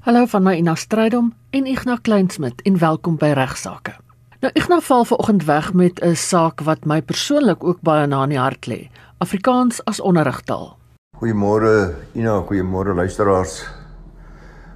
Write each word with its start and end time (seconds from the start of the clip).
Hallo 0.00 0.22
van 0.24 0.40
my 0.40 0.54
Ina 0.56 0.72
Strydom 0.80 1.26
en 1.52 1.66
Ignas 1.68 1.98
Kleinsmid 2.00 2.62
en 2.64 2.78
welkom 2.80 3.18
by 3.20 3.34
Regsake. 3.36 3.92
Nou 4.40 4.48
Ignas 4.56 4.86
val 4.86 5.02
vanoggend 5.04 5.42
weg 5.44 5.66
met 5.76 6.00
'n 6.00 6.14
saak 6.16 6.62
wat 6.64 6.86
my 6.88 7.02
persoonlik 7.02 7.64
ook 7.64 7.80
baie 7.80 8.06
na 8.06 8.22
in 8.22 8.28
die 8.28 8.38
hart 8.38 8.66
lê. 8.66 8.88
Afrikaans 9.18 9.84
as 9.84 10.00
onderrigtaal. 10.00 10.76
Goeiemôre 11.16 11.94
Ina, 12.14 12.40
goeiemôre 12.40 12.94
luisteraars. 12.94 13.68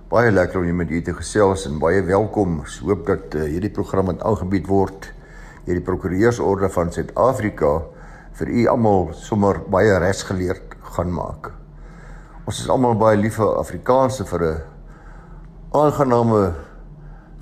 Baie 0.08 0.30
lekker 0.30 0.60
om 0.60 0.76
met 0.76 0.90
u 0.90 1.02
te 1.02 1.14
gesels 1.14 1.66
en 1.66 1.78
baie 1.78 2.02
welkom. 2.02 2.60
Ek 2.60 2.84
hoop 2.84 3.06
dat 3.06 3.34
uh, 3.34 3.42
hierdie 3.42 3.72
program 3.72 4.06
wat 4.06 4.22
aangebied 4.22 4.66
word 4.66 5.12
deur 5.64 5.74
die 5.74 5.84
Prokureursorde 5.84 6.68
van 6.68 6.92
Suid-Afrika 6.92 7.82
vir 8.32 8.48
u 8.48 8.66
almal 8.66 9.08
sommer 9.12 9.60
baie 9.70 9.98
regsgeleerd 9.98 10.74
gaan 10.82 11.12
maak. 11.12 11.52
Ons 12.44 12.60
is 12.60 12.68
almal 12.68 12.94
baie 12.94 13.16
lief 13.16 13.34
vir 13.34 13.56
Afrikaans 13.56 14.20
en 14.20 14.26
vir 14.26 14.42
'n 14.42 14.73
aangename 15.74 16.52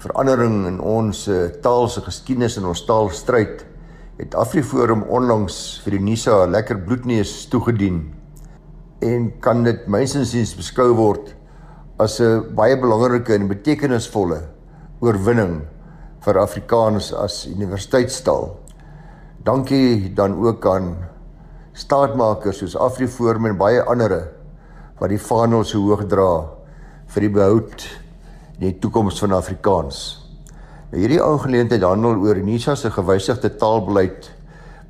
verandering 0.01 0.63
in 0.65 0.79
ons 0.81 1.27
uh, 1.29 1.51
taal 1.61 1.85
se 1.93 2.01
geskiedenis 2.01 2.57
en 2.57 2.71
ons 2.71 2.81
taalstryd 2.89 3.61
het 4.17 4.37
Afriforum 4.41 5.03
onlangs 5.13 5.59
vir 5.85 5.99
die 5.99 6.01
NISA 6.07 6.47
'n 6.47 6.55
lekker 6.55 6.81
bloedneus 6.87 7.47
toegedien 7.53 7.99
en 9.05 9.29
kan 9.45 9.63
dit 9.65 9.85
mynsinsiens 9.87 10.55
beskou 10.57 10.95
word 10.97 11.35
as 12.01 12.21
'n 12.21 12.55
baie 12.57 12.77
belangrike 12.81 13.35
en 13.35 13.53
betekenisvolle 13.53 14.41
oorwinning 15.01 15.61
vir 16.25 16.39
Afrikaans 16.39 17.13
as 17.13 17.47
universiteitstaal. 17.47 18.57
Dankie 19.45 20.15
dan 20.15 20.41
ook 20.41 20.67
aan 20.67 20.97
staatmakers 21.73 22.59
soos 22.59 22.77
Afriforum 22.77 23.47
en 23.47 23.59
baie 23.59 23.83
ander 23.83 24.33
wat 24.99 25.11
die 25.11 25.21
vaandel 25.21 25.65
so 25.65 25.79
hoog 25.79 26.09
dra 26.09 26.49
vir 27.09 27.21
die 27.21 27.35
behoud 27.35 28.02
die 28.63 28.79
toekoms 28.79 29.19
van 29.23 29.35
Afrikaans. 29.37 29.99
Nou 30.93 31.01
hierdie 31.01 31.23
aangeleentheid 31.25 31.83
handel 31.87 32.21
oor 32.23 32.39
Unisa 32.39 32.77
se 32.79 32.91
gewysigde 32.93 33.51
taalbeleid 33.59 34.29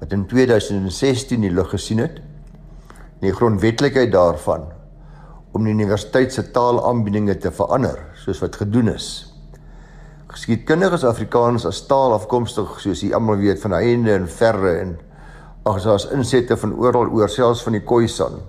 wat 0.01 0.13
in 0.13 0.27
2016 0.29 1.45
die 1.47 1.53
lig 1.55 1.71
gesien 1.71 2.03
het. 2.03 2.19
Die 3.23 3.33
grondwetlikheid 3.33 4.13
daarvan 4.13 4.67
om 5.53 5.65
die 5.65 5.75
universiteit 5.77 6.33
se 6.33 6.47
taalaanbiedinge 6.51 7.37
te 7.39 7.53
verander 7.55 8.01
soos 8.25 8.41
wat 8.43 8.57
gedoen 8.61 8.95
is. 8.95 9.11
Geskiedkundiges 10.33 11.05
Afrikaans 11.05 11.67
as 11.69 11.83
taal 11.89 12.17
afkomstig 12.17 12.79
soos 12.81 13.05
jy 13.05 13.13
almal 13.15 13.41
weet 13.41 13.61
van 13.63 13.77
heinde 13.77 14.17
en 14.17 14.27
verre 14.29 14.79
en 14.81 14.97
ag 15.69 15.85
as 15.87 16.09
insette 16.11 16.57
van 16.59 16.73
oral 16.81 17.13
oor 17.13 17.31
selfs 17.31 17.63
van 17.63 17.77
die 17.77 17.85
Khoisan 17.85 18.41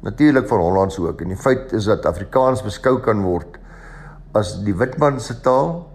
natuurlik 0.00 0.48
van 0.48 0.60
Hollands 0.60 0.98
ook 0.98 1.20
en 1.20 1.32
die 1.32 1.36
feit 1.36 1.72
is 1.72 1.88
dat 1.88 2.06
Afrikaans 2.06 2.62
beskou 2.62 2.98
kan 3.02 3.22
word 3.22 3.58
as 4.34 4.58
die 4.64 4.74
witman 4.76 5.20
se 5.20 5.38
taal 5.44 5.86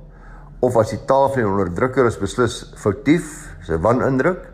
of 0.64 0.78
as 0.80 0.94
die 0.94 1.02
taal 1.06 1.30
van 1.30 1.44
die 1.44 1.50
onderdrukker 1.50 2.08
is 2.08 2.18
beslis 2.18 2.62
foutief, 2.80 3.50
sy 3.68 3.78
wanindruk. 3.84 4.46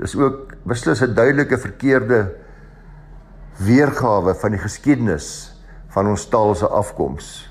Dis 0.00 0.16
ook 0.18 0.56
beslis 0.66 1.02
'n 1.02 1.14
duidelike 1.14 1.58
verkeerde 1.58 2.34
weergawe 3.58 4.34
van 4.34 4.50
die 4.50 4.60
geskiedenis 4.60 5.54
van 5.88 6.08
ons 6.08 6.28
taal 6.28 6.54
se 6.54 6.66
afkoms. 6.66 7.48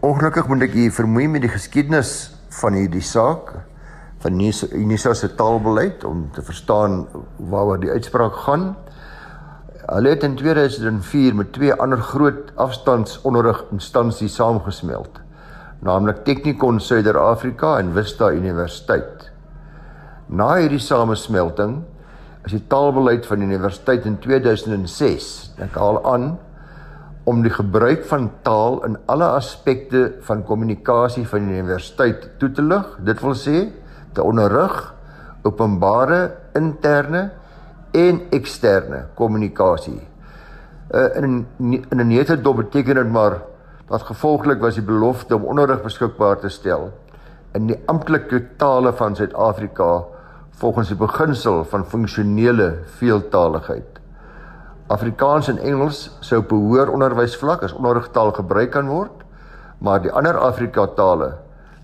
Ongelukkig 0.00 0.48
moet 0.48 0.62
ek 0.62 0.74
u 0.74 0.90
vermoei 0.90 1.28
met 1.28 1.42
die 1.42 1.52
geskiedenis 1.52 2.34
van 2.60 2.72
hierdie 2.72 3.04
saak 3.04 3.54
van 4.24 4.40
Unisa 4.72 5.14
se 5.14 5.28
taalbeleid 5.36 6.04
om 6.04 6.30
te 6.32 6.42
verstaan 6.42 7.06
waaroor 7.36 7.80
die 7.80 7.90
uitspraak 7.90 8.36
gaan. 8.46 8.76
Hulle 9.84 10.14
het 10.14 10.22
in 10.24 10.34
2004 10.36 11.34
met 11.36 11.50
twee 11.52 11.72
ander 11.76 12.00
groot 12.00 12.52
afstandsonderriginstansies 12.56 14.38
saamgesmelt, 14.38 15.18
naamlik 15.84 16.22
Technikon 16.24 16.80
Suider-Afrika 16.80 17.74
en 17.82 17.90
Vista 17.92 18.30
Universiteit. 18.32 19.26
Na 20.32 20.54
hierdie 20.56 20.80
samesmelting 20.80 21.82
is 22.48 22.56
die 22.56 22.62
taalbeleid 22.72 23.28
van 23.28 23.44
die 23.44 23.50
universiteit 23.50 24.08
in 24.08 24.16
2006, 24.24 25.28
ek 25.68 25.76
haal 25.76 26.00
aan, 26.08 26.26
om 27.28 27.44
die 27.44 27.52
gebruik 27.52 28.08
van 28.08 28.30
taal 28.44 28.80
in 28.88 28.96
alle 29.12 29.28
aspekte 29.36 30.06
van 30.24 30.46
kommunikasie 30.48 31.26
van 31.28 31.44
die 31.48 31.60
universiteit 31.60 32.30
toe 32.40 32.52
te 32.56 32.64
lig, 32.64 32.88
dit 33.04 33.20
wil 33.20 33.36
sê 33.36 33.66
te 34.16 34.24
onderrig 34.24 34.80
openbare 35.44 36.30
interne 36.56 37.26
en 37.94 38.20
eksterne 38.34 39.04
kommunikasie. 39.14 40.00
Uh, 40.90 41.16
in 41.16 41.46
in 41.58 42.00
'n 42.00 42.08
neutedop 42.08 42.56
beteken 42.56 42.94
dit 42.94 43.10
maar 43.10 43.40
dat 43.88 44.02
gevolglik 44.02 44.60
was 44.60 44.74
die 44.74 44.84
belofte 44.84 45.34
om 45.34 45.44
onderrig 45.44 45.82
beskikbaar 45.82 46.38
te 46.38 46.48
stel 46.48 46.92
in 47.54 47.68
die 47.70 47.78
amptelike 47.86 48.40
tale 48.58 48.92
van 48.98 49.14
Suid-Afrika 49.16 50.04
volgens 50.58 50.90
die 50.90 50.98
beginsel 50.98 51.64
van 51.70 51.86
funksionele 51.86 52.70
veeltaaligheid. 52.98 54.00
Afrikaans 54.86 55.48
en 55.48 55.58
Engels 55.58 56.10
sou 56.20 56.42
op 56.42 56.50
hoër 56.54 56.90
onderwysvlak 56.92 57.62
as 57.62 57.74
onderrigtaal 57.74 58.34
gebruik 58.36 58.74
kan 58.74 58.90
word, 58.90 59.22
maar 59.78 60.02
die 60.02 60.12
ander 60.12 60.38
Afrika 60.38 60.86
tale 60.98 61.34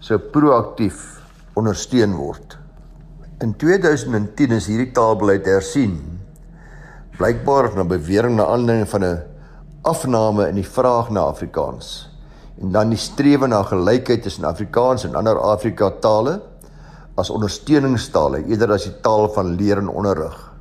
sou 0.01 0.19
proaktief 0.19 1.21
ondersteun 1.55 2.15
word. 2.19 2.60
In 3.41 3.55
2010 3.57 4.53
is 4.53 4.67
hierdie 4.69 4.91
taalbeleid 4.93 5.47
hersien. 5.49 5.95
Blykbaar 7.17 7.71
na 7.73 7.87
bewering 7.89 8.35
na 8.37 8.45
aanleiding 8.53 8.89
van 8.93 9.05
'n 9.05 9.23
afname 9.83 10.49
in 10.49 10.61
die 10.61 10.69
vraag 10.69 11.09
na 11.09 11.21
Afrikaans 11.21 12.11
en 12.61 12.73
dan 12.73 12.93
die 12.93 13.01
strewe 13.01 13.47
na 13.49 13.63
gelykheid 13.63 14.23
tussen 14.23 14.45
Afrikaans 14.45 15.05
en 15.05 15.15
ander 15.15 15.41
Afrika 15.41 15.91
tale 15.91 16.43
as 17.17 17.31
ondersteuningstale 17.31 18.45
eerder 18.45 18.73
as 18.73 18.85
die 18.85 19.01
taal 19.01 19.29
van 19.33 19.57
leer 19.57 19.79
en 19.79 19.89
onderrig. 19.89 20.53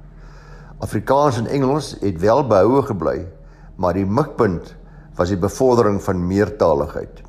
Afrikaans 0.79 1.37
en 1.37 1.47
Engels 1.47 1.95
het 1.99 2.19
wel 2.19 2.47
behoue 2.47 2.81
gebly, 2.81 3.27
maar 3.75 3.93
die 3.93 4.05
mikpunt 4.05 4.75
was 5.15 5.27
die 5.27 5.37
bevordering 5.37 6.03
van 6.03 6.27
meertaligheid. 6.27 7.23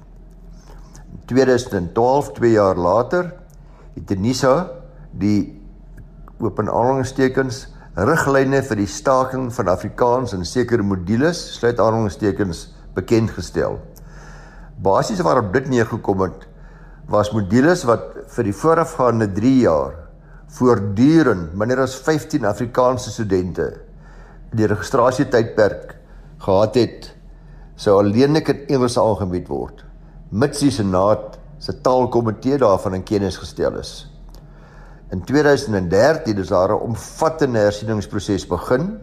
In 1.11 1.23
2012, 1.27 2.33
2 2.33 2.51
jaar 2.51 2.77
later, 2.77 3.35
het 3.95 4.09
Denisa 4.09 4.80
die 5.19 5.53
open 6.41 6.71
aanhalingstekens 6.71 7.67
riglyne 7.99 8.63
vir 8.65 8.79
die 8.81 8.89
staking 8.89 9.51
van 9.53 9.69
Afrikaans 9.73 10.35
in 10.37 10.45
sekere 10.47 10.85
modules 10.87 11.41
sluit 11.59 11.81
aanhalingstekens 11.81 12.69
bekend 12.95 13.33
gestel. 13.35 13.79
Basies 14.81 15.21
waarop 15.27 15.53
dit 15.53 15.69
neergekom 15.69 16.23
het 16.25 16.47
was 17.11 17.33
modules 17.35 17.83
wat 17.89 18.15
vir 18.31 18.47
die 18.47 18.55
voorafgaande 18.55 19.27
3 19.37 19.55
jaar 19.65 19.97
voortdurend 20.59 21.55
minder 21.59 21.83
as 21.85 21.97
15 21.99 22.47
Afrikaanse 22.47 23.11
studente 23.11 23.69
die 24.55 24.67
registrasie 24.71 25.27
tydperk 25.31 25.97
gehad 26.43 26.79
het 26.79 27.11
sou 27.79 27.99
alleenlik 28.01 28.51
in 28.55 28.65
Engels 28.77 28.99
aangebied 28.99 29.51
word 29.51 29.85
mits 30.31 30.63
die 30.63 30.73
senaat 30.75 31.39
se 31.61 31.75
taalkomitee 31.85 32.59
daarvan 32.59 32.97
in 32.97 33.05
kennis 33.05 33.37
gestel 33.37 33.77
is. 33.81 34.10
In 35.11 35.25
2013 35.25 36.39
is 36.39 36.49
daar 36.49 36.71
'n 36.71 36.81
omvattende 36.81 37.59
hersieningsproses 37.59 38.47
begin. 38.47 38.99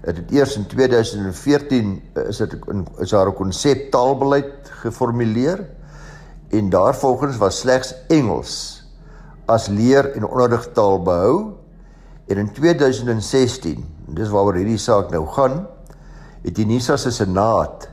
Dit 0.00 0.16
het 0.16 0.30
eers 0.30 0.56
in 0.56 0.66
2014 0.66 2.02
eh, 2.12 2.28
is 2.28 2.36
dit 2.36 2.56
is 2.98 3.10
daar 3.10 3.28
'n 3.28 3.34
konsep 3.34 3.90
taalbeleid 3.90 4.70
geformuleer 4.70 5.66
en 6.48 6.70
daarvolgens 6.70 7.36
was 7.36 7.58
slegs 7.58 7.94
Engels 8.08 8.82
as 9.44 9.66
leer 9.66 10.14
en 10.14 10.26
onderrigtaal 10.26 11.02
behou 11.02 11.52
en 12.26 12.36
in 12.36 12.52
2016 12.52 13.84
dis 14.06 14.28
waaroor 14.28 14.54
hierdie 14.54 14.78
saak 14.78 15.10
nou 15.10 15.26
gaan 15.26 15.66
het 16.44 16.54
die 16.54 16.66
NISA 16.66 16.96
se 16.96 17.10
senaat 17.10 17.88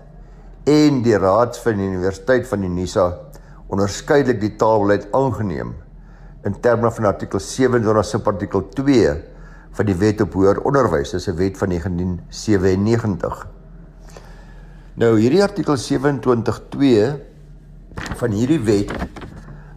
en 0.63 1.01
die 1.01 1.18
raad 1.18 1.57
van 1.57 1.80
die 1.80 1.88
universiteit 1.88 2.47
van 2.47 2.59
die 2.59 2.69
NISA 2.69 3.18
onderskeidelik 3.68 4.39
die 4.39 4.56
taalbeleid 4.56 5.07
aangeneem 5.12 5.75
in 6.44 6.60
terme 6.60 6.92
van 6.92 7.06
artikel 7.06 7.40
27 7.40 8.06
subartikel 8.06 8.70
2 8.70 9.16
van 9.72 9.86
die 9.86 9.96
Wet 9.96 10.22
op 10.22 10.34
Hoër 10.34 10.62
Onderwys, 10.68 11.12
dis 11.12 11.28
'n 11.28 11.36
wet 11.36 11.58
van 11.58 11.70
1997. 11.70 13.48
Nou 14.94 15.20
hierdie 15.20 15.44
artikel 15.44 15.78
27.2 15.78 17.16
van 18.16 18.32
hierdie 18.32 18.60
wet 18.60 18.92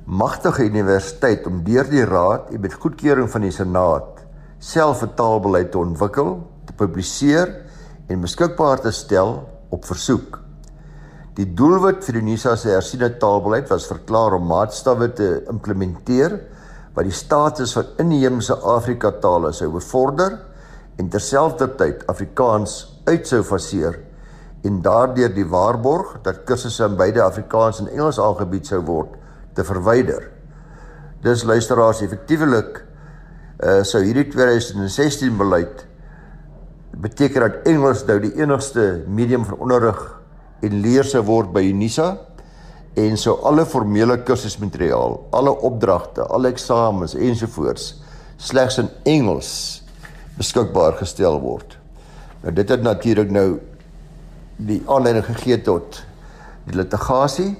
magtig 0.04 0.56
die 0.56 0.68
universiteit 0.68 1.46
om 1.46 1.62
deur 1.64 1.88
die 1.88 2.04
raad 2.04 2.50
en 2.52 2.60
met 2.60 2.74
goedkeuring 2.74 3.30
van 3.30 3.40
die 3.40 3.50
senaat 3.50 4.24
self 4.58 5.02
'n 5.02 5.14
taalbeleid 5.14 5.70
te 5.70 5.78
ontwikkel, 5.78 6.50
te 6.64 6.72
publiseer 6.72 7.64
en 8.08 8.20
beskikbaar 8.20 8.80
te 8.80 8.90
stel 8.90 9.48
op 9.68 9.84
versoek. 9.84 10.43
Die 11.34 11.48
doelwit 11.50 12.04
vir 12.06 12.20
die 12.20 12.28
NISA 12.28 12.52
se 12.54 12.70
hersiene 12.70 13.08
taalbeleid 13.18 13.66
was 13.72 13.88
verklaar 13.90 14.36
om 14.36 14.44
maatstawwe 14.46 15.08
te 15.18 15.28
implementeer 15.50 16.36
wat 16.94 17.08
die 17.08 17.16
status 17.16 17.72
van 17.74 17.90
inheemse 18.04 18.54
Afrika 18.70 19.10
tale 19.18 19.50
sou 19.56 19.72
bevorder 19.74 20.36
en 21.02 21.10
terselfdertyd 21.10 22.06
Afrikaans 22.12 22.76
uit 23.10 23.26
sou 23.26 23.42
faseer 23.42 23.98
en 24.64 24.78
daardeur 24.84 25.34
die 25.34 25.48
waarborg 25.50 26.20
dat 26.22 26.44
kursusse 26.46 26.86
in 26.86 26.94
beide 27.02 27.24
Afrikaans 27.26 27.82
en 27.82 27.90
Engels 27.90 28.22
aangebied 28.22 28.70
sou 28.70 28.84
word 28.86 29.18
te 29.58 29.66
verwyder. 29.66 30.30
Dis 31.26 31.42
luisteraars 31.42 32.06
effektiewelik 32.06 32.84
uh 33.64 33.80
sou 33.86 34.00
hierdie 34.06 34.28
2016 34.30 35.34
beleid 35.38 35.82
beteken 36.94 37.42
dat 37.42 37.66
Engels 37.70 38.06
nou 38.06 38.20
die 38.22 38.36
enigste 38.38 39.02
medium 39.10 39.42
van 39.46 39.58
onderrig 39.58 40.00
en 40.64 40.80
leer 40.84 41.06
sou 41.06 41.22
word 41.26 41.52
by 41.54 41.62
Unisa 41.68 42.14
en 43.00 43.16
sou 43.18 43.36
alle 43.48 43.64
formele 43.66 44.20
kursusmateriaal, 44.22 45.18
alle 45.34 45.52
opdragte, 45.66 46.22
alle 46.30 46.52
eksamens 46.54 47.16
ensovoorts 47.18 47.90
slegs 48.38 48.78
in 48.78 48.90
Engels 49.08 49.50
beskikbaar 50.38 50.98
gestel 51.00 51.40
word. 51.42 51.76
Nou 52.42 52.54
dit 52.54 52.70
het 52.70 52.82
natuurlik 52.82 53.30
nou 53.34 53.48
die 54.56 54.80
aanleiding 54.86 55.26
gegee 55.26 55.58
tot 55.66 56.02
die 56.68 56.78
litigasie. 56.78 57.54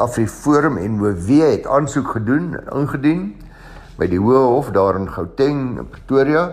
AfriForum 0.00 0.78
en 0.80 0.98
WW 0.98 1.40
het 1.44 1.66
aansoek 1.68 2.14
gedoen 2.16 2.54
en 2.56 2.70
ingedien 2.80 3.24
by 3.98 4.08
die 4.10 4.18
Hoë 4.18 4.46
Hof 4.56 4.70
daar 4.74 4.96
in 4.98 5.10
Gauteng 5.12 5.76
in 5.82 5.88
Pretoria 5.92 6.48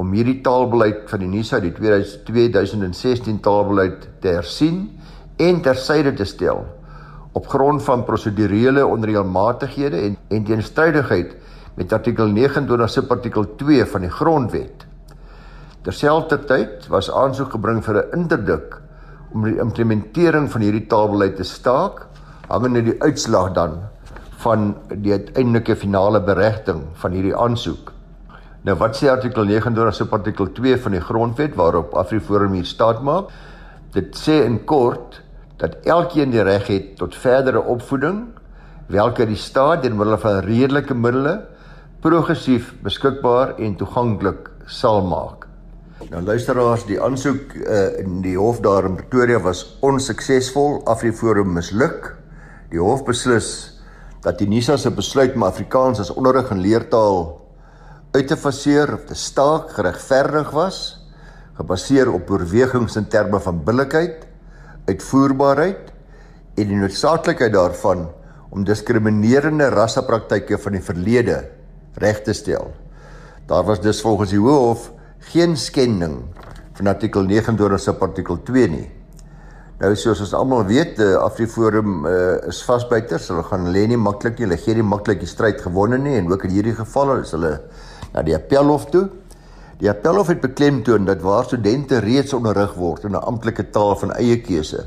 om 0.00 0.12
hierdie 0.16 0.38
taalbeleid 0.44 1.08
van 1.10 1.24
die 1.24 1.30
NISA 1.30 1.60
die 1.64 1.72
2016 1.74 3.40
taalbeleid 3.44 4.06
te 4.20 4.36
hersien 4.36 4.84
en 5.40 5.62
tersyde 5.64 6.12
te 6.16 6.24
stel 6.28 6.64
op 7.32 7.46
grond 7.46 7.82
van 7.86 8.04
prosedurele 8.04 8.86
onreëlmatighede 8.86 10.00
en 10.06 10.16
en 10.28 10.44
teenstrydigheid 10.44 11.36
met 11.78 11.92
artikel 11.92 12.26
29 12.26 12.90
subartikel 12.90 13.46
2 13.56 13.84
van 13.86 14.06
die 14.06 14.10
grondwet. 14.10 14.86
Terselfdertyd 15.86 16.88
was 16.92 17.10
aansoek 17.10 17.54
gebring 17.56 17.84
vir 17.84 18.00
'n 18.00 18.18
interdik 18.18 18.80
om 19.32 19.44
die 19.44 19.60
implementering 19.62 20.50
van 20.50 20.60
hierdie 20.60 20.86
taalbeleid 20.86 21.36
te 21.36 21.46
staak 21.46 22.06
hangende 22.48 22.82
die 22.82 22.98
uitslag 23.02 23.52
dan 23.52 23.78
van 24.42 24.74
die 24.92 25.12
uiteindelike 25.12 25.76
finale 25.76 26.20
beregting 26.20 26.82
van 26.92 27.12
hierdie 27.12 27.36
aansoek. 27.36 27.92
Nou 28.62 28.76
wat 28.76 28.96
sê 28.96 29.08
artikel 29.08 29.44
29 29.44 29.94
se 29.94 30.06
artikel 30.10 30.52
2 30.52 30.76
van 30.76 30.92
die 30.92 31.00
grondwet 31.00 31.54
waarop 31.54 31.94
Afriforum 31.94 32.52
hier 32.52 32.64
staat 32.64 33.02
maak? 33.02 33.30
Dit 33.92 34.16
sê 34.16 34.44
in 34.44 34.64
kort 34.64 35.19
dat 35.60 35.76
elkeen 35.84 36.32
die 36.32 36.42
reg 36.42 36.66
het 36.72 36.94
tot 36.96 37.16
verdere 37.16 37.60
opvoeding 37.60 38.22
welke 38.90 39.26
die 39.28 39.38
staat 39.38 39.84
deur 39.84 39.94
middel 39.94 40.18
van 40.18 40.40
redelike 40.46 40.96
middele 40.96 41.34
progressief 42.00 42.72
beskikbaar 42.82 43.58
en 43.60 43.76
toeganklik 43.76 44.48
sal 44.66 45.04
maak. 45.04 45.44
Nou 46.08 46.22
luisteraars, 46.24 46.86
die 46.88 46.96
aansoek 47.02 47.52
uh, 47.60 47.98
in 48.00 48.22
die 48.24 48.38
hof 48.38 48.62
daar 48.64 48.88
in 48.88 48.96
Pretoria 48.96 49.38
was 49.44 49.66
onsuksesvol. 49.84 50.80
Afriforum 50.88 51.52
misluk. 51.52 52.14
Die 52.72 52.80
hof 52.80 53.04
beslis 53.04 53.50
dat 54.24 54.40
die 54.40 54.48
NISA 54.48 54.78
se 54.80 54.90
besluit 54.96 55.36
om 55.36 55.44
Afrikaans 55.44 56.00
as 56.00 56.12
onderrig 56.14 56.48
en 56.54 56.64
leertaal 56.64 57.20
uit 58.16 58.26
te 58.26 58.36
faseer 58.36 58.94
of 58.96 59.04
te 59.06 59.14
staak 59.14 59.70
geregverdig 59.76 60.50
was, 60.56 60.80
gebaseer 61.60 62.10
op 62.10 62.32
oorwegings 62.32 62.96
in 62.96 63.06
terme 63.12 63.38
van 63.44 63.60
billikheid 63.64 64.29
uitvoerbaarheid 64.90 65.90
en 66.60 66.70
die 66.70 66.78
noodsaaklikheid 66.78 67.54
daarvan 67.54 68.08
om 68.50 68.66
diskriminerende 68.66 69.70
rassepraktyke 69.72 70.58
van 70.58 70.76
die 70.76 70.84
verlede 70.84 71.40
reg 72.02 72.22
te 72.26 72.34
stel. 72.34 72.72
Daar 73.50 73.64
was 73.66 73.80
dus 73.82 74.02
volgens 74.02 74.34
die 74.34 74.42
Hof 74.42 74.90
geen 75.32 75.56
skending 75.56 76.22
van 76.78 76.90
artikel 76.90 77.26
29 77.26 77.80
se 77.80 77.94
artikel 77.98 78.42
2 78.42 78.68
nie. 78.68 78.88
Nou 79.80 79.94
soos 79.96 80.20
ons 80.20 80.34
almal 80.36 80.66
weet, 80.68 80.98
die 80.98 81.14
Afriforum 81.16 82.04
uh, 82.04 82.36
is 82.50 82.60
vasbyters. 82.68 83.30
Hulle 83.32 83.46
gaan 83.48 83.70
lê 83.72 83.86
nie 83.88 83.96
maklik 83.96 84.36
nie. 84.36 84.44
Hulle 84.44 84.58
gee 84.60 84.76
nie 84.76 84.84
maklik 84.84 85.22
die 85.22 85.28
stryd 85.28 85.62
gewonne 85.64 85.96
nie 86.00 86.18
en 86.18 86.28
ook 86.28 86.44
in 86.48 86.52
hierdie 86.58 86.76
geval 86.76 87.14
is 87.22 87.32
hulle 87.36 87.54
na 88.12 88.24
die 88.26 88.36
appelhof 88.36 88.90
toe. 88.92 89.06
Die 89.80 89.88
appelhof 89.88 90.28
het 90.28 90.42
beklemtoon 90.42 91.06
dat 91.08 91.22
waar 91.24 91.46
studente 91.48 92.02
reeds 92.04 92.34
onderrig 92.36 92.74
word 92.76 93.06
in 93.08 93.16
'n 93.16 93.24
amptelike 93.24 93.70
taal 93.72 93.96
van 93.96 94.12
eie 94.12 94.36
keuse, 94.40 94.84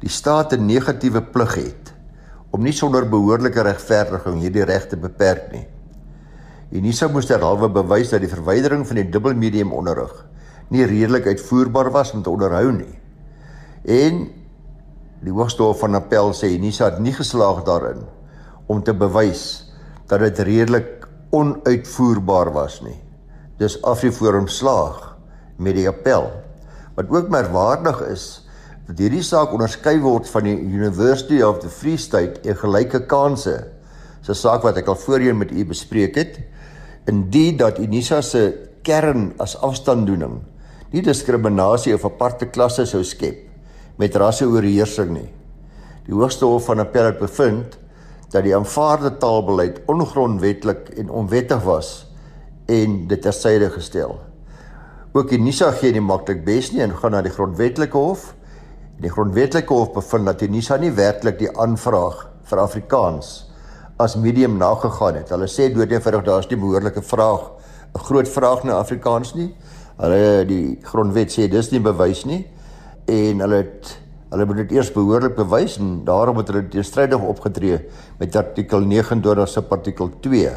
die 0.00 0.10
staat 0.10 0.52
'n 0.52 0.66
negatiewe 0.66 1.22
plig 1.22 1.54
het 1.54 1.92
om 2.50 2.62
nie 2.62 2.72
sonder 2.72 3.08
behoorlike 3.08 3.62
regverdiging 3.62 4.40
hierdie 4.40 4.64
regte 4.64 4.96
beperk 4.96 5.52
nie. 5.52 5.66
Unisa 6.70 7.08
moes 7.08 7.26
derhalwe 7.26 7.68
bewys 7.68 8.10
dat 8.10 8.20
die 8.20 8.28
verwydering 8.28 8.86
van 8.86 8.96
die 8.96 9.08
dubbelmedium 9.08 9.72
onderrig 9.72 10.26
nie 10.68 10.84
redelik 10.84 11.26
uitvoerbaar 11.26 11.90
was 11.90 12.12
om 12.12 12.22
te 12.22 12.30
onderhou 12.30 12.72
nie. 12.72 12.98
En 13.84 14.28
die 15.20 15.32
Hoogste 15.32 15.62
Hof 15.62 15.78
van 15.78 15.94
Appel 15.94 16.32
sê 16.32 16.52
Unisa 16.52 16.84
het 16.84 16.98
nie 16.98 17.12
geslaag 17.12 17.64
daarin 17.64 18.04
om 18.66 18.82
te 18.82 18.94
bewys 18.94 19.72
dat 20.06 20.20
dit 20.20 20.38
redelik 20.38 21.08
onuitvoerbaar 21.30 22.52
was 22.52 22.80
nie 22.80 23.09
dis 23.60 23.76
Afriforum 23.84 24.48
slaag 24.48 25.18
met 25.60 25.76
die 25.76 25.88
appel. 25.88 26.30
Wat 26.96 27.10
ook 27.12 27.28
merkwaardig 27.32 28.00
is, 28.08 28.24
dat 28.88 28.98
hierdie 28.98 29.22
saak 29.22 29.52
onderskei 29.54 29.98
word 30.00 30.28
van 30.32 30.48
die 30.48 30.56
University 30.56 31.42
of 31.44 31.60
the 31.60 31.68
Free 31.68 32.00
State 32.00 32.40
en 32.48 32.56
gelyke 32.56 33.04
kansse. 33.06 33.68
'n 34.30 34.34
saak 34.34 34.62
wat 34.62 34.76
ek 34.76 34.88
al 34.88 34.96
voorheen 34.96 35.38
met 35.38 35.50
u 35.50 35.64
bespreek 35.64 36.14
het. 36.14 36.38
Indien 37.06 37.56
dat 37.56 37.78
Unisa 37.78 38.20
se 38.22 38.68
kern 38.82 39.32
as 39.38 39.56
afstanddoening 39.56 40.40
nie 40.90 41.02
diskriminasie 41.02 41.94
of 41.94 42.04
aparte 42.04 42.46
klasse 42.50 42.86
sou 42.86 43.02
skep 43.04 43.46
met 44.00 44.16
rasseoorheersing 44.16 45.10
nie. 45.14 45.28
Die 46.06 46.14
Hoogste 46.14 46.46
Hof 46.48 46.64
van 46.64 46.80
Appel 46.80 47.04
het 47.04 47.18
bevind 47.18 47.78
dat 48.30 48.44
die 48.44 48.56
aanvaarde 48.56 49.16
taalbeleid 49.18 49.80
ongrondwettig 49.86 50.90
en 50.98 51.10
onwettig 51.10 51.62
was 51.62 52.09
en 52.70 52.96
dit 53.10 53.22
tersyde 53.22 53.70
gestel. 53.74 54.18
Ook 55.12 55.32
die 55.32 55.40
Nisa 55.42 55.72
gee 55.74 55.92
nie 55.92 56.04
maklik 56.04 56.44
bes 56.46 56.70
nie 56.70 56.84
en 56.84 56.94
gaan 56.94 57.16
na 57.16 57.22
die 57.26 57.32
grondwetlike 57.34 57.98
hof. 57.98 58.28
Die 59.02 59.10
grondwetlike 59.10 59.74
hof 59.74 59.94
bevind 59.96 60.30
dat 60.30 60.42
die 60.44 60.50
Nisa 60.52 60.78
nie 60.78 60.92
werklik 60.94 61.40
die 61.40 61.50
aanvraag 61.50 62.28
vir 62.50 62.62
Afrikaans 62.62 63.32
as 64.00 64.14
medium 64.16 64.54
nagegaan 64.60 65.18
het. 65.18 65.32
Hulle 65.34 65.48
sê 65.50 65.66
doodeenvoudig 65.74 66.22
daar's 66.24 66.48
nie 66.48 66.60
behoorlike 66.60 67.02
vraag, 67.02 67.50
'n 67.94 68.04
groot 68.06 68.28
vraag 68.28 68.64
na 68.64 68.78
Afrikaans 68.78 69.34
nie. 69.34 69.54
Hulle 69.98 70.44
die 70.46 70.78
grondwet 70.82 71.30
sê 71.32 71.48
dis 71.50 71.72
nie 71.72 71.80
bewys 71.80 72.24
nie 72.24 72.46
en 73.06 73.40
hulle 73.40 73.56
het 73.56 73.98
hulle 74.30 74.46
moet 74.46 74.60
dit 74.62 74.72
eers 74.72 74.92
behoorlik 74.94 75.34
bewys 75.34 75.76
en 75.78 76.04
daarom 76.06 76.38
het 76.38 76.48
hulle 76.48 76.68
teenstrydig 76.70 77.20
opgetree 77.20 77.80
met 78.18 78.36
artikel 78.36 78.80
29 78.80 79.48
se 79.48 79.64
artikel 79.68 80.10
2 80.20 80.52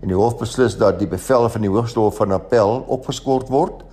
en 0.00 0.08
die 0.08 0.16
hof 0.16 0.38
beslis 0.40 0.76
dat 0.80 0.98
die 0.98 1.08
bevel 1.08 1.48
van 1.52 1.64
die 1.64 1.70
Hoogste 1.70 2.00
Hof 2.00 2.20
van 2.20 2.32
Appel 2.32 2.80
opgeskort 2.88 3.50
word 3.52 3.84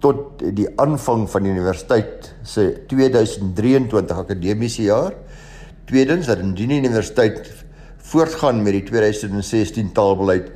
tot 0.00 0.40
die 0.56 0.68
aanvang 0.80 1.26
van 1.28 1.44
die 1.44 1.52
universiteit 1.52 2.30
se 2.46 2.86
2023 2.88 4.22
akademiese 4.22 4.86
jaar. 4.86 5.12
Tweedens 5.90 6.30
dat 6.30 6.40
indien 6.40 6.72
die 6.72 6.80
universiteit 6.80 7.42
voortgaan 8.10 8.62
met 8.62 8.78
die 8.78 8.84
2016 8.88 9.92
taalbeleid 9.92 10.48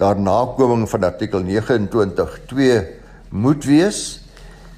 daar 0.00 0.20
nakoming 0.20 0.86
van 0.88 1.04
artikel 1.04 1.42
29.2 1.42 2.78
moet 3.32 3.64
wees 3.64 4.22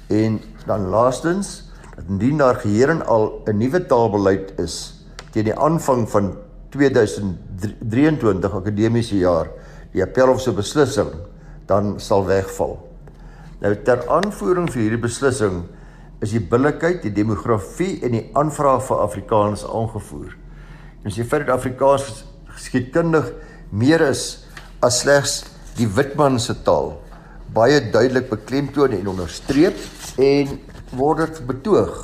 en 0.07 0.39
dan 0.65 0.89
laastens 0.89 1.63
dat 1.95 2.09
indien 2.09 2.41
daar 2.41 2.59
geheel 2.63 2.89
en 2.97 3.05
al 3.05 3.41
'n 3.45 3.57
nuwe 3.57 3.85
taalbeleid 3.85 4.53
is 4.59 5.05
teen 5.31 5.43
die 5.43 5.59
aanvang 5.59 6.09
van 6.09 6.33
2023 6.75 8.59
akademiese 8.59 9.17
jaar 9.21 9.49
die 9.95 10.03
appelhof 10.03 10.43
se 10.43 10.51
beslissing 10.55 11.11
dan 11.69 11.95
sal 12.03 12.25
wegval. 12.27 12.75
Nou 13.63 13.71
ter 13.87 14.03
aanvoering 14.11 14.67
vir 14.69 14.83
hierdie 14.83 15.01
beslissing 15.01 15.63
is 16.23 16.35
die 16.35 16.43
billikheid, 16.43 17.01
die 17.03 17.13
demografie 17.15 18.01
en 18.05 18.17
die 18.17 18.25
aanvraag 18.37 18.83
vir 18.87 19.01
Afrikaans 19.05 19.65
aangevoer. 19.65 20.35
En 21.01 21.09
as 21.11 21.17
jy 21.19 21.25
vir 21.31 21.47
Afrikaans 21.53 22.23
geskiedkundig 22.55 23.31
meer 23.71 24.03
is 24.11 24.25
as 24.83 25.01
slegs 25.03 25.39
die 25.79 25.87
witman 25.91 26.37
se 26.39 26.55
taal 26.67 26.93
baie 27.55 27.79
duidelik 27.91 28.27
beklemtoon 28.29 28.95
en 28.97 29.07
onderstreep 29.13 29.79
en 30.21 30.57
word 30.95 31.23
dit 31.23 31.41
betoog 31.47 31.99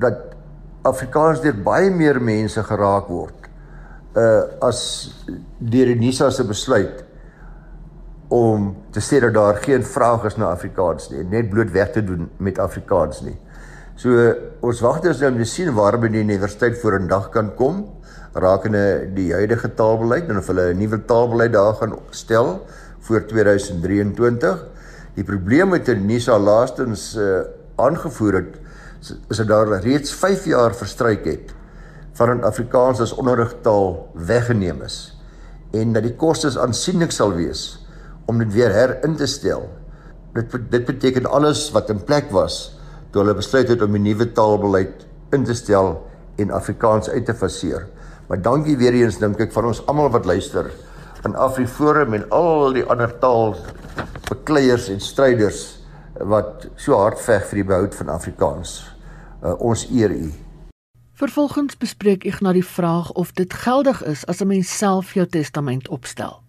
dat 0.00 0.34
Afrikaans 0.88 1.42
deur 1.44 1.56
baie 1.64 1.90
meer 1.92 2.20
mense 2.24 2.62
geraak 2.64 3.10
word 3.12 3.37
uh 4.16 4.42
as 4.64 4.80
deur 5.58 5.86
die 5.86 5.98
NISA 5.98 6.30
se 6.30 6.44
besluit 6.44 7.04
om 8.28 8.76
te 8.92 9.00
sê 9.00 9.20
dat 9.20 9.34
daar 9.34 9.56
geen 9.56 9.84
vraag 9.84 10.24
is 10.24 10.36
na 10.36 10.52
Afrikaans 10.52 11.10
nie, 11.10 11.24
net 11.24 11.50
bloot 11.50 11.70
weg 11.72 11.92
te 11.92 12.04
doen 12.04 12.28
met 12.36 12.58
Afrikaans 12.58 13.22
nie. 13.24 13.36
So 13.96 14.14
ons 14.60 14.80
wag 14.80 15.00
dus 15.00 15.22
om 15.22 15.38
te 15.38 15.44
sien 15.48 15.72
waarom 15.74 16.06
die 16.12 16.22
universiteit 16.22 16.78
voor 16.78 17.00
'n 17.00 17.08
dag 17.08 17.30
kan 17.30 17.54
kom 17.54 17.98
rakende 18.34 19.08
die 19.14 19.32
huidige 19.32 19.74
taalbeleid 19.74 20.28
en 20.28 20.38
of 20.38 20.46
hulle 20.46 20.72
'n 20.74 20.78
nuwe 20.78 21.04
taalbeleid 21.04 21.52
daar 21.52 21.74
gaan 21.74 21.98
stel 22.10 22.66
voor 23.00 23.26
2023. 23.26 24.64
Die 25.14 25.24
probleem 25.24 25.68
met 25.68 25.86
die 25.86 25.96
NISA 25.96 26.38
laastens 26.38 27.16
uh, 27.16 27.40
aangevoer 27.76 28.34
het 28.34 28.54
is 29.30 29.36
dit 29.36 29.48
daar 29.48 29.80
reeds 29.80 30.12
5 30.12 30.44
jaar 30.44 30.74
verstryk 30.74 31.24
het 31.24 31.54
vandat 32.18 32.48
Afrikaans 32.50 33.00
as 33.00 33.14
onderrigtaal 33.14 33.92
weggeneem 34.28 34.82
is 34.82 34.98
en 35.76 35.92
dat 35.94 36.06
die 36.06 36.16
kostes 36.18 36.56
aansienlik 36.58 37.12
sal 37.14 37.34
wees 37.36 37.78
om 38.28 38.40
dit 38.40 38.50
weer 38.52 38.72
herin 38.72 39.16
te 39.16 39.26
stel. 39.28 39.68
Dit 40.34 40.52
dit 40.72 40.84
beteken 40.84 41.28
alles 41.30 41.68
wat 41.72 41.92
in 41.92 42.00
plek 42.04 42.32
was 42.34 42.78
toe 43.12 43.22
hulle 43.22 43.36
besluit 43.38 43.68
het 43.68 43.82
om 43.82 43.94
'n 43.96 44.02
nuwe 44.02 44.32
taalbeleid 44.32 45.06
in 45.32 45.44
te 45.44 45.54
stel 45.54 46.06
en 46.36 46.50
Afrikaans 46.50 47.08
uit 47.10 47.24
te 47.24 47.34
faseer. 47.34 47.86
Maar 48.28 48.42
dankie 48.42 48.76
weer 48.76 48.92
eens 48.92 49.18
dink 49.18 49.40
ek 49.40 49.52
van 49.52 49.64
ons 49.64 49.86
almal 49.86 50.10
wat 50.10 50.24
luister 50.24 50.70
van 51.22 51.34
Afriforum 51.34 52.14
en 52.14 52.30
al 52.30 52.72
die 52.72 52.84
ander 52.84 53.18
taal 53.18 53.56
bekleiers 54.28 54.88
en 54.88 55.00
stryders 55.00 55.78
wat 56.20 56.66
so 56.76 56.98
hard 56.98 57.20
veg 57.20 57.44
vir 57.46 57.56
die 57.56 57.64
behoud 57.64 57.94
van 57.94 58.08
Afrikaans. 58.08 58.94
Uh, 59.42 59.54
ons 59.60 59.86
eer 59.90 60.10
u. 60.10 60.47
Vervolgens 61.18 61.74
bespreek 61.74 62.22
ek 62.30 62.36
na 62.46 62.52
die 62.54 62.62
vraag 62.62 63.08
of 63.18 63.32
dit 63.34 63.50
geldig 63.50 64.04
is 64.06 64.20
as 64.30 64.38
'n 64.38 64.46
mens 64.46 64.70
self 64.70 65.14
jou 65.18 65.26
testament 65.26 65.88
opstel. 65.88 66.42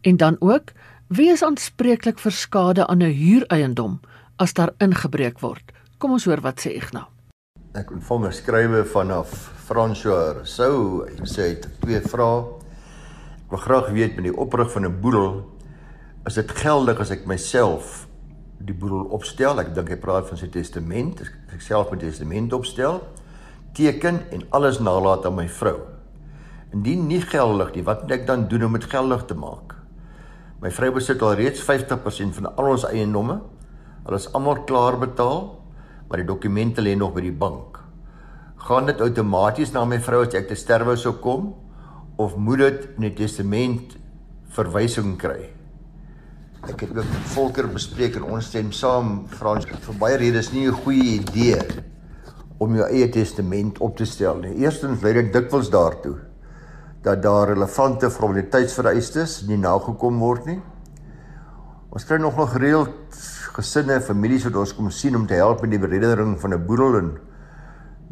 En 0.00 0.16
dan 0.16 0.36
ook, 0.40 0.72
wie 1.06 1.30
is 1.30 1.42
aanspreeklik 1.42 2.18
vir 2.18 2.32
skade 2.32 2.86
aan 2.86 3.02
'n 3.02 3.14
huureiendom 3.14 4.00
as 4.36 4.52
daar 4.52 4.74
ingebreek 4.78 5.38
word? 5.40 5.62
Kom 5.98 6.10
ons 6.10 6.24
hoor 6.24 6.40
wat 6.40 6.60
sê 6.60 6.74
Ignas. 6.74 7.06
Ek 7.74 7.90
ontvang 7.90 8.26
'n 8.26 8.32
skrywe 8.32 8.84
vanaf 8.84 9.52
François 9.66 10.34
Rousseau. 10.34 11.06
Hy 11.06 11.24
sê 11.24 11.40
hy 11.42 11.48
het 11.48 11.68
twee 11.80 12.00
vrae. 12.00 12.44
Ek 13.44 13.50
wil 13.50 13.58
graag 13.58 13.90
weet 13.90 14.16
met 14.16 14.24
die 14.24 14.36
oprig 14.36 14.72
van 14.72 14.84
'n 14.84 15.00
boedel, 15.00 15.46
is 16.26 16.34
dit 16.34 16.50
geldig 16.50 17.00
as 17.00 17.10
ek 17.10 17.26
myself 17.26 18.08
die 18.58 18.74
boedel 18.74 19.04
opstel? 19.04 19.60
Ek 19.60 19.74
dink 19.74 19.88
hy 19.88 19.96
praat 19.96 20.28
van 20.28 20.38
sy 20.38 20.48
testament, 20.48 21.20
as 21.20 21.28
ek 21.52 21.60
self 21.60 21.90
my 21.90 21.98
testament 21.98 22.52
opstel 22.52 23.00
teken 23.76 24.20
en 24.32 24.44
alles 24.52 24.80
nalat 24.80 25.26
aan 25.26 25.36
my 25.36 25.46
vrou. 25.48 25.78
Indien 26.72 27.06
nie 27.08 27.20
geldig 27.20 27.74
nie, 27.76 27.84
wat 27.84 28.04
moet 28.04 28.16
ek 28.16 28.26
dan 28.28 28.46
doen 28.48 28.68
om 28.68 28.76
dit 28.78 28.88
geldig 28.88 29.24
te 29.28 29.36
maak? 29.36 29.74
My 30.62 30.70
vrou 30.72 30.92
besit 30.94 31.22
al 31.24 31.34
reeds 31.40 31.62
50% 31.66 32.36
van 32.38 32.48
al 32.52 32.70
ons 32.76 32.86
eiendomme. 32.88 33.40
Hulle 34.06 34.20
is 34.20 34.28
almal 34.36 34.62
klaar 34.68 34.98
betaal, 35.00 35.44
maar 36.08 36.22
die 36.22 36.28
dokumente 36.28 36.84
lê 36.84 36.94
nog 36.98 37.14
by 37.16 37.24
die 37.24 37.34
bank. 37.34 37.80
Gaan 38.62 38.86
dit 38.86 39.00
outomaties 39.02 39.72
na 39.74 39.82
my 39.88 39.98
vrou 40.00 40.22
as 40.22 40.36
ek 40.38 40.48
te 40.52 40.58
sterwe 40.58 40.94
sou 40.96 41.16
kom 41.24 41.50
of 42.22 42.36
moet 42.38 42.62
dit 42.62 42.84
in 42.96 43.08
die 43.08 43.16
testament 43.24 43.96
verwysing 44.54 45.16
kry? 45.18 45.50
Ek 46.62 46.84
het 46.84 46.92
ook 46.92 47.00
met 47.02 47.30
Volker 47.34 47.66
bespreek 47.72 48.20
en 48.20 48.28
ons 48.36 48.52
stem 48.52 48.70
saam 48.76 49.24
Frans 49.32 49.66
vir 49.66 49.96
baie 49.98 50.20
redes 50.20 50.52
nie 50.52 50.68
'n 50.68 50.78
goeie 50.84 51.18
idee 51.18 51.58
om 52.62 52.76
jou 52.78 52.86
eie 52.86 53.08
testament 53.12 53.80
op 53.82 53.96
te 53.98 54.06
stel 54.08 54.42
nie. 54.44 54.54
Eerstens 54.62 55.02
lei 55.02 55.16
dit 55.18 55.32
dikwels 55.34 55.70
daartoe 55.72 56.16
dat 57.02 57.22
daar 57.22 57.50
relevante 57.50 58.10
formaliteitsvereistes 58.14 59.40
nie 59.48 59.58
nagekom 59.58 60.20
word 60.22 60.46
nie. 60.46 60.60
Ons 61.90 62.06
kry 62.06 62.20
nog 62.22 62.38
nog 62.38 62.52
gereeld 62.54 63.18
gesinne 63.56 63.98
en 63.98 64.06
families 64.06 64.46
wat 64.46 64.60
ons 64.62 64.74
kom 64.76 64.90
sien 64.94 65.18
om 65.18 65.26
te 65.26 65.36
help 65.36 65.64
met 65.64 65.74
die 65.74 65.82
bereddering 65.82 66.38
van 66.40 66.54
'n 66.54 66.66
boedel 66.66 66.98
en 66.98 67.10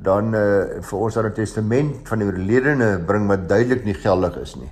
dan 0.03 0.35
uh, 0.35 0.83
vir 0.83 0.99
ons 0.99 1.15
dan 1.15 1.27
'n 1.27 1.33
testament 1.33 2.09
van 2.09 2.19
die 2.19 2.27
oorledene 2.27 2.99
bring 3.07 3.29
wat 3.29 3.49
duidelik 3.49 3.85
nie 3.85 3.95
geldig 3.95 4.37
is 4.37 4.57
nie. 4.57 4.71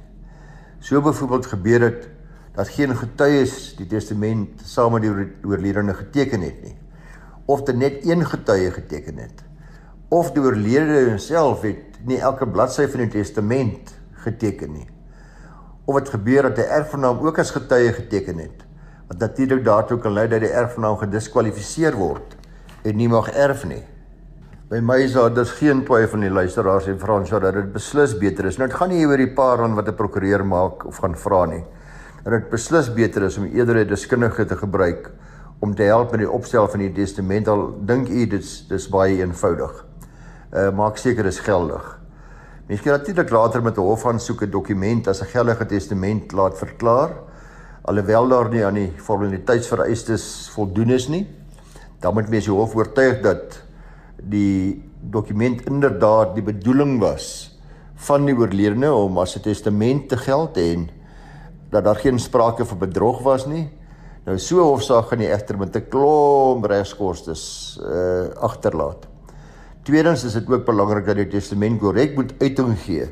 So 0.80 1.00
byvoorbeeld 1.00 1.46
gebeur 1.46 1.80
dit 1.80 2.08
dat 2.54 2.68
geen 2.68 2.96
getuies 2.96 3.76
die 3.76 3.86
testament 3.86 4.60
saam 4.64 4.92
met 4.92 5.02
die 5.02 5.12
oorledene 5.46 5.94
geteken 5.94 6.42
het 6.42 6.62
nie 6.62 6.76
of 7.46 7.62
dit 7.62 7.76
net 7.76 8.04
een 8.04 8.26
getuie 8.26 8.70
geteken 8.70 9.18
het 9.18 9.47
of 10.08 10.30
die 10.32 10.40
oorledene 10.40 11.18
self 11.20 11.66
het 11.66 11.98
nie 12.08 12.16
elke 12.24 12.46
bladsy 12.48 12.86
van 12.88 13.04
die 13.04 13.10
testament 13.18 13.92
geteken 14.24 14.72
nie. 14.72 14.86
Of 15.84 15.98
dit 16.00 16.08
gebeur 16.14 16.48
dat 16.48 16.58
'n 16.58 16.72
erfgenaam 16.80 17.18
ook 17.20 17.38
as 17.38 17.50
getuie 17.50 17.92
geteken 17.92 18.38
het, 18.38 18.64
wat 19.08 19.18
natuurlik 19.18 19.64
daartoe 19.64 19.98
kan 19.98 20.12
lei 20.12 20.28
dat 20.28 20.40
die 20.40 20.52
erfgenaam 20.52 20.96
gediskwalifiseer 20.96 21.96
word 21.96 22.36
en 22.84 22.96
nie 22.96 23.08
mag 23.08 23.30
erf 23.30 23.64
nie. 23.64 23.84
By 24.68 24.80
my 24.80 24.96
is 25.02 25.12
daar 25.12 25.34
dus 25.34 25.50
geen 25.50 25.84
twyfel 25.84 26.08
van 26.08 26.20
die 26.20 26.30
luisteraars 26.30 26.86
en 26.86 26.98
Frans 26.98 27.30
dat 27.30 27.52
dit 27.52 27.72
beslis 27.72 28.18
beter 28.18 28.44
is. 28.44 28.56
Nou 28.56 28.68
dit 28.68 28.76
gaan 28.76 28.88
nie 28.88 29.06
oor 29.06 29.16
die 29.16 29.32
paar 29.32 29.74
wat 29.74 29.88
'n 29.88 29.94
prokureur 29.94 30.44
maak 30.44 30.86
of 30.86 30.96
gaan 30.96 31.16
vra 31.16 31.44
nie. 31.44 31.64
Dat 32.24 32.32
dit 32.32 32.50
beslis 32.50 32.92
beter 32.92 33.22
is 33.22 33.38
om 33.38 33.44
eerder 33.44 33.76
'n 33.76 33.88
deskundige 33.88 34.44
te 34.44 34.56
gebruik 34.56 35.10
om 35.60 35.74
te 35.74 35.82
help 35.82 36.10
met 36.10 36.20
die 36.20 36.30
opstel 36.30 36.68
van 36.68 36.80
die 36.80 36.92
testament. 36.92 37.48
Al 37.48 37.74
dink 37.80 38.08
u 38.08 38.26
dit's 38.26 38.68
dis 38.68 38.88
baie 38.88 39.22
eenvoudig 39.22 39.87
uh, 40.52 40.70
maak 40.70 40.96
seker 40.96 41.26
is 41.26 41.38
geldig. 41.38 41.98
Mens 42.66 42.80
kan 42.80 42.92
natuurlik 42.92 43.30
later 43.30 43.62
met 43.62 43.76
'n 43.76 43.80
hof 43.80 44.06
aansoek 44.06 44.42
'n 44.42 44.50
dokument 44.50 45.08
as 45.08 45.22
'n 45.22 45.32
geldige 45.32 45.66
testament 45.66 46.32
laat 46.32 46.58
verklaar 46.58 47.10
alhoewel 47.88 48.28
daar 48.28 48.50
nie 48.52 48.64
aan 48.64 48.76
die 48.76 48.90
formaliteitsvereistes 49.00 50.50
voldoen 50.52 50.92
is 50.92 51.08
nie. 51.08 51.24
Dan 52.02 52.14
moet 52.14 52.28
mens 52.28 52.48
die 52.48 52.54
hof 52.54 52.74
oortuig 52.76 53.22
dat 53.24 53.62
die 54.20 54.82
dokument 55.00 55.64
inderdaad 55.70 56.34
die 56.36 56.44
bedoeling 56.44 56.98
was 57.00 57.56
van 58.08 58.26
die 58.28 58.36
oorledene 58.36 58.92
om 58.92 59.18
as 59.18 59.36
'n 59.36 59.42
testament 59.42 60.08
te 60.08 60.16
geld 60.16 60.56
en 60.56 60.88
dat 61.70 61.84
daar 61.84 61.96
geen 61.96 62.18
sprake 62.18 62.64
van 62.64 62.78
bedrog 62.78 63.22
was 63.22 63.46
nie. 63.46 63.68
Nou 64.24 64.38
so 64.38 64.60
hofsaak 64.62 65.08
gaan 65.08 65.20
jy 65.20 65.30
egter 65.30 65.58
met 65.58 65.76
'n 65.76 65.88
klomp 65.88 66.64
regskoste 66.64 67.32
uh 67.32 68.28
agterlaat. 68.36 69.08
Tweedens 69.88 70.20
is 70.28 70.34
dit 70.36 70.50
ook 70.52 70.66
belangrik 70.66 71.06
dat 71.08 71.16
die 71.16 71.30
testament 71.32 71.78
korrek 71.80 72.10
moet 72.12 72.34
uiting 72.42 72.74
gee 72.82 73.06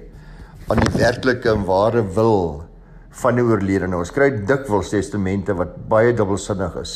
aan 0.68 0.82
die 0.82 0.90
werklike 0.98 1.48
en 1.48 1.62
ware 1.64 2.02
wil 2.12 2.42
van 3.22 3.38
die 3.38 3.44
oorledene. 3.46 3.96
Ons 3.96 4.12
kry 4.12 4.28
dikwels 4.50 4.90
testamente 4.92 5.56
wat 5.56 5.72
baie 5.88 6.12
dubbelsinnig 6.12 6.76
is. 6.82 6.92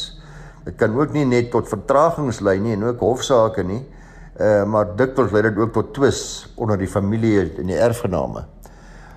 Dit 0.67 0.77
kan 0.83 0.93
ook 0.99 1.17
nie 1.17 1.25
net 1.25 1.49
tot 1.55 1.71
vertragings 1.73 2.43
lei 2.45 2.59
nie 2.61 2.77
en 2.77 2.85
ook 2.91 3.01
hofsaake 3.07 3.65
nie. 3.65 3.81
Uh 4.37 4.69
maar 4.69 4.93
dikwels 5.01 5.33
lei 5.33 5.47
dit 5.49 5.65
ook 5.65 5.73
tot 5.73 5.95
twis 5.97 6.23
onder 6.61 6.77
die 6.77 6.91
familie 6.99 7.47
en 7.47 7.73
die 7.73 7.81
erfgename. 7.81 8.45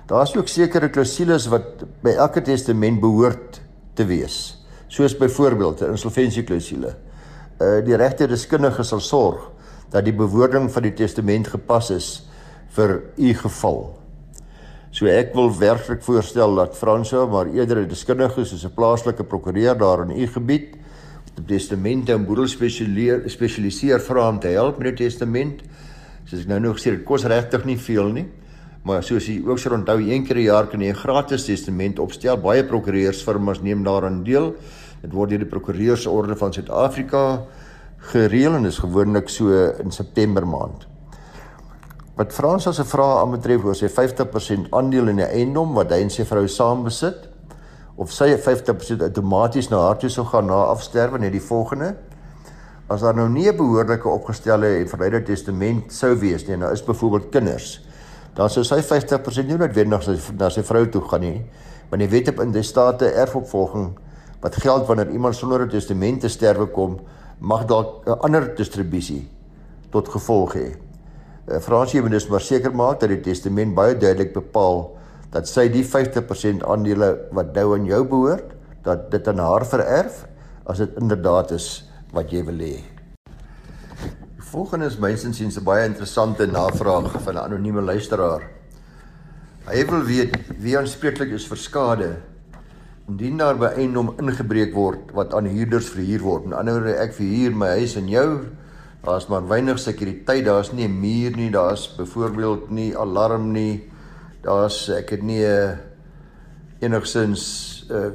Daar's 0.08 0.32
ook 0.32 0.48
sekere 0.48 0.88
klousules 0.88 1.50
wat 1.52 1.84
by 2.00 2.16
elke 2.16 2.40
testament 2.40 3.04
behoort 3.04 3.60
te 4.00 4.08
wees. 4.08 4.64
Soos 4.88 5.12
byvoorbeeld 5.12 5.84
'n 5.84 5.98
insolventieklausule. 5.98 6.96
Uh 7.60 7.84
die 7.84 8.00
regte 8.00 8.32
deskundige 8.32 8.82
sal 8.82 9.04
sorg 9.04 9.50
dat 9.94 10.04
die 10.08 10.14
bewoording 10.16 10.66
van 10.74 10.82
die 10.88 10.94
testament 10.96 11.52
gepas 11.52 11.92
is 11.94 12.08
vir 12.74 12.96
u 13.14 13.34
geval. 13.38 13.84
So 14.94 15.06
ek 15.10 15.32
wil 15.34 15.52
werklik 15.58 16.02
voorstel 16.06 16.54
dat 16.58 16.76
Franso 16.78 17.26
maar 17.30 17.46
eerder 17.46 17.82
'n 17.82 17.88
deskundige 17.88 18.44
soos 18.44 18.64
'n 18.64 18.74
plaaslike 18.74 19.24
prokureur 19.24 19.78
daar 19.78 20.02
in 20.02 20.10
u 20.22 20.26
gebied 20.26 20.74
op 21.38 21.48
testamente 21.48 22.12
en 22.12 22.26
boedel 22.26 22.46
spesialiseer 22.46 23.22
spesialiseer 23.26 24.00
vra 24.00 24.28
om 24.28 24.38
te 24.38 24.48
help 24.48 24.78
met 24.78 24.96
die 24.96 25.06
testament. 25.06 25.62
Soos 26.24 26.40
ek 26.40 26.48
nou 26.48 26.60
nog 26.60 26.76
gesê 26.76 26.90
dit 26.90 27.04
kos 27.04 27.24
regtig 27.24 27.64
nie 27.64 27.78
veel 27.78 28.12
nie. 28.12 28.26
Maar 28.84 29.02
soos 29.02 29.26
jy 29.26 29.42
ook 29.46 29.58
sou 29.58 29.74
onthou, 29.74 29.98
een 29.98 30.24
keer 30.24 30.34
per 30.34 30.42
jaar 30.42 30.66
kan 30.66 30.80
jy 30.80 30.90
'n 30.90 30.94
gratis 30.94 31.44
testament 31.44 31.98
opstel. 31.98 32.36
Baie 32.36 32.64
prokureursfirmas 32.64 33.62
neem 33.62 33.82
daaraan 33.82 34.24
deel. 34.24 34.54
Dit 35.02 35.12
word 35.12 35.30
deur 35.30 35.38
die 35.38 35.48
Prokureursorde 35.48 36.36
van 36.36 36.52
Suid-Afrika 36.52 37.46
gereël 38.10 38.54
en 38.58 38.66
is 38.68 38.78
gewoonlik 38.78 39.28
so 39.28 39.52
in 39.80 39.92
September 39.92 40.46
maand. 40.46 40.88
Wat 42.14 42.32
Frans 42.32 42.66
as 42.66 42.78
'n 42.78 42.84
vraag 42.84 43.22
aanbetref 43.22 43.64
oor 43.64 43.74
sy 43.74 43.88
50% 43.88 44.70
aandeel 44.70 45.08
in 45.08 45.16
die 45.16 45.26
eiendom 45.26 45.74
wat 45.74 45.90
hy 45.90 46.02
en 46.02 46.10
sy 46.10 46.24
vrou 46.24 46.46
saam 46.48 46.84
besit 46.84 47.28
of 47.96 48.12
sy 48.12 48.36
50% 48.36 49.02
outomaties 49.02 49.70
na 49.70 49.78
haar 49.78 49.98
toe 49.98 50.10
sou 50.10 50.24
gaan 50.24 50.46
na 50.46 50.64
afsterwe 50.72 51.18
net 51.18 51.32
die 51.32 51.40
volgende 51.40 51.94
as 52.90 53.00
daar 53.00 53.14
nou 53.14 53.28
nie 53.28 53.48
'n 53.48 53.56
behoorlike 53.56 54.08
opgestelde 54.08 54.78
en 54.78 54.88
verwyder 54.88 55.24
testament 55.24 55.92
sou 55.92 56.14
wees 56.14 56.46
nie 56.48 56.56
nou 56.56 56.72
is 56.72 56.82
byvoorbeeld 56.82 57.30
kinders 57.30 57.80
dan 58.34 58.50
sou 58.50 58.64
sy 58.64 58.82
50% 58.82 59.46
nie 59.46 59.56
noodwendig 59.56 60.06
na 60.06 60.14
sy, 60.14 60.32
na 60.38 60.50
sy 60.50 60.62
vrou 60.62 60.86
toe 60.86 61.02
gaan 61.02 61.20
nie 61.20 61.44
want 61.90 62.00
die 62.00 62.08
wet 62.08 62.28
op 62.28 62.40
in 62.40 62.52
die 62.52 62.62
state 62.62 63.12
erfopvolging 63.12 63.98
wat 64.40 64.56
geld 64.56 64.86
wanneer 64.86 65.10
iemand 65.10 65.34
sonder 65.34 65.62
'n 65.62 65.68
testament 65.68 66.20
te 66.20 66.28
sterwe 66.28 66.66
kom 66.66 66.98
mag 67.38 67.66
dalk 67.66 68.06
'n 68.06 68.18
ander 68.20 68.54
distribusie 68.54 69.28
tot 69.90 70.08
gevolg 70.08 70.54
hê. 70.54 70.76
Eh, 71.46 71.60
Fransie 71.60 72.00
moet 72.00 72.10
dus 72.10 72.28
maar 72.28 72.40
seker 72.40 72.74
maak 72.74 73.00
dat 73.00 73.08
die 73.08 73.20
testament 73.20 73.74
baie 73.74 73.96
duidelik 73.96 74.32
bepaal 74.32 74.96
dat 75.30 75.48
sy 75.48 75.68
die 75.68 75.84
50% 75.84 76.62
aandele 76.62 77.28
wat 77.32 77.54
nou 77.54 77.74
aan 77.74 77.84
jou 77.84 78.04
behoort, 78.04 78.54
dat 78.82 79.10
dit 79.10 79.28
aan 79.28 79.38
haar 79.38 79.66
vererf 79.66 80.26
as 80.64 80.78
dit 80.78 80.98
inderdaad 81.00 81.50
is 81.50 81.84
wat 82.12 82.30
jy 82.30 82.44
wil 82.44 82.60
hê. 82.62 82.76
Die 84.36 84.50
volgende 84.50 84.86
is 84.86 84.98
mynsins 84.98 85.36
sien 85.36 85.50
'n 85.50 85.64
baie 85.64 85.84
interessante 85.84 86.46
navraag 86.46 87.20
van 87.22 87.34
'n 87.34 87.44
anonieme 87.44 87.82
luisteraar. 87.82 88.42
Hy 89.66 89.84
wil 89.86 90.02
weet 90.04 90.36
wie 90.60 90.78
aanspreeklik 90.78 91.32
is 91.32 91.46
vir 91.46 91.56
skade 91.56 92.16
indien 93.08 93.36
daar 93.36 93.58
by 93.60 93.68
eiendom 93.76 94.14
ingebreek 94.16 94.72
word 94.74 95.10
wat 95.16 95.34
aan 95.36 95.48
huurders 95.52 95.90
verhuur 95.92 96.22
word. 96.24 96.46
Met 96.48 96.58
ander 96.58 96.78
woorde, 96.78 96.94
ek 97.02 97.16
verhuur 97.18 97.56
my 97.56 97.74
huis 97.78 97.96
aan 98.00 98.08
jou. 98.08 98.28
Daar's 99.04 99.26
maar 99.28 99.44
weinig 99.48 99.78
sekuriteit, 99.78 100.44
daar's 100.46 100.72
nie 100.72 100.88
'n 100.88 101.00
muur 101.00 101.36
nie, 101.36 101.50
daar's 101.50 101.88
byvoorbeeld 101.96 102.70
nie 102.70 102.96
alarm 102.96 103.52
nie. 103.52 103.90
Daar's 104.42 104.88
ek 104.88 105.10
het 105.10 105.22
nie 105.22 105.44
'n 105.44 105.44
uh, 105.44 105.76
enigsins 106.80 107.84
'n 107.90 107.94
uh, 107.94 108.10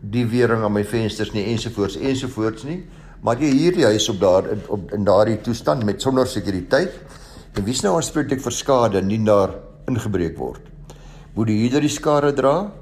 die 0.00 0.26
wering 0.26 0.62
aan 0.64 0.72
my 0.72 0.84
vensters 0.84 1.32
nie 1.32 1.44
ensovoorts 1.44 1.96
ensovoorts 1.96 2.64
nie. 2.64 2.84
Maar 3.22 3.38
jy 3.38 3.50
huur 3.50 3.72
die 3.72 3.84
huis 3.84 4.08
op 4.08 4.20
daar 4.20 4.50
in 4.50 4.60
op 4.68 4.92
in 4.92 5.04
daardie 5.04 5.40
toestand 5.40 5.84
met 5.84 6.02
sonder 6.02 6.26
sekuriteit. 6.26 6.92
En 7.54 7.64
wie's 7.64 7.82
nou 7.82 7.94
aanspreeklik 7.96 8.40
vir 8.40 8.52
skade 8.52 8.98
indien 8.98 9.24
daar 9.24 9.54
ingebreek 9.86 10.36
word? 10.38 10.60
Moet 11.34 11.46
die 11.46 11.58
huurder 11.62 11.80
die 11.80 11.88
skade 11.88 12.32
dra 12.32 12.72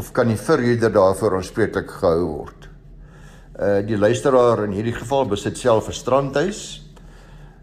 of 0.00 0.12
kan 0.16 0.30
die 0.32 0.38
verhuurder 0.40 0.92
daarvoor 0.94 1.36
aanspreeklik 1.36 1.90
gehou 2.00 2.20
word? 2.24 2.68
Uh 3.60 3.80
die 3.84 3.98
luisteraar 4.00 4.64
in 4.64 4.72
hierdie 4.72 4.96
geval 4.96 5.26
besit 5.28 5.58
self 5.60 5.90
'n 5.92 5.96
strandhuis 5.98 6.60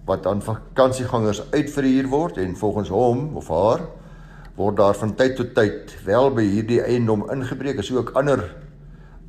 wat 0.06 0.28
aan 0.30 0.42
vakansiegangers 0.46 1.42
uitverhuur 1.52 2.08
word 2.12 2.38
en 2.38 2.54
volgens 2.56 2.90
hom 2.94 3.36
of 3.42 3.50
haar 3.50 3.82
word 4.56 4.78
daar 4.78 4.94
van 4.94 5.16
tyd 5.16 5.36
tot 5.36 5.56
tyd 5.56 5.96
wel 6.06 6.30
by 6.38 6.46
hierdie 6.46 6.82
eiendom 6.82 7.26
ingebreek 7.34 7.80
as 7.82 7.92
ook 7.92 8.14
ander 8.14 8.46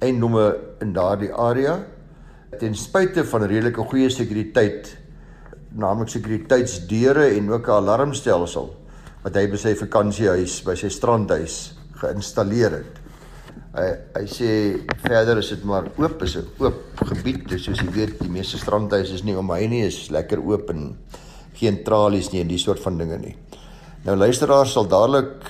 eiendomme 0.05 0.45
in 0.85 0.93
daardie 0.93 1.33
area 1.33 1.79
ten 2.61 2.75
spyte 2.75 3.25
van 3.25 3.49
redelike 3.49 3.89
goeie 3.91 4.11
sekuriteit 4.11 4.93
naamlik 5.73 6.13
sekuriteitsdeure 6.13 7.27
en 7.39 7.51
ook 7.51 7.69
'n 7.69 7.81
alarmstelsel 7.81 8.71
wat 9.25 9.35
hy 9.35 9.47
by 9.49 9.57
sy 9.57 9.75
vakansiehuis 9.75 10.63
by 10.65 10.75
sy 10.75 10.89
strandhuis 10.89 11.79
geïnstalleer 11.99 12.79
het. 12.79 12.98
Hy 13.79 13.91
hy 14.17 14.25
sê 14.27 14.51
verder 15.05 15.39
is 15.39 15.53
dit 15.53 15.65
maar 15.69 15.87
oop, 16.01 16.23
is 16.27 16.37
'n 16.37 16.47
oop 16.59 17.03
gebied, 17.11 17.47
dis 17.49 17.63
soos 17.65 17.79
jy 17.79 17.91
weet, 17.95 18.19
die 18.19 18.31
meeste 18.31 18.59
strandhuise 18.59 19.15
is 19.15 19.23
nie 19.23 19.37
om 19.39 19.51
hy 19.55 19.67
nie, 19.67 19.85
is 19.87 20.11
lekker 20.11 20.43
oop 20.43 20.71
en 20.71 20.97
geen 21.55 21.85
tralies 21.85 22.33
nie 22.33 22.41
en 22.41 22.49
die 22.49 22.59
soort 22.59 22.81
van 22.83 22.99
dinge 22.99 23.19
nie. 23.19 23.37
Nou 24.05 24.17
luisteraars 24.17 24.73
sal 24.73 24.89
dadelik 24.89 25.47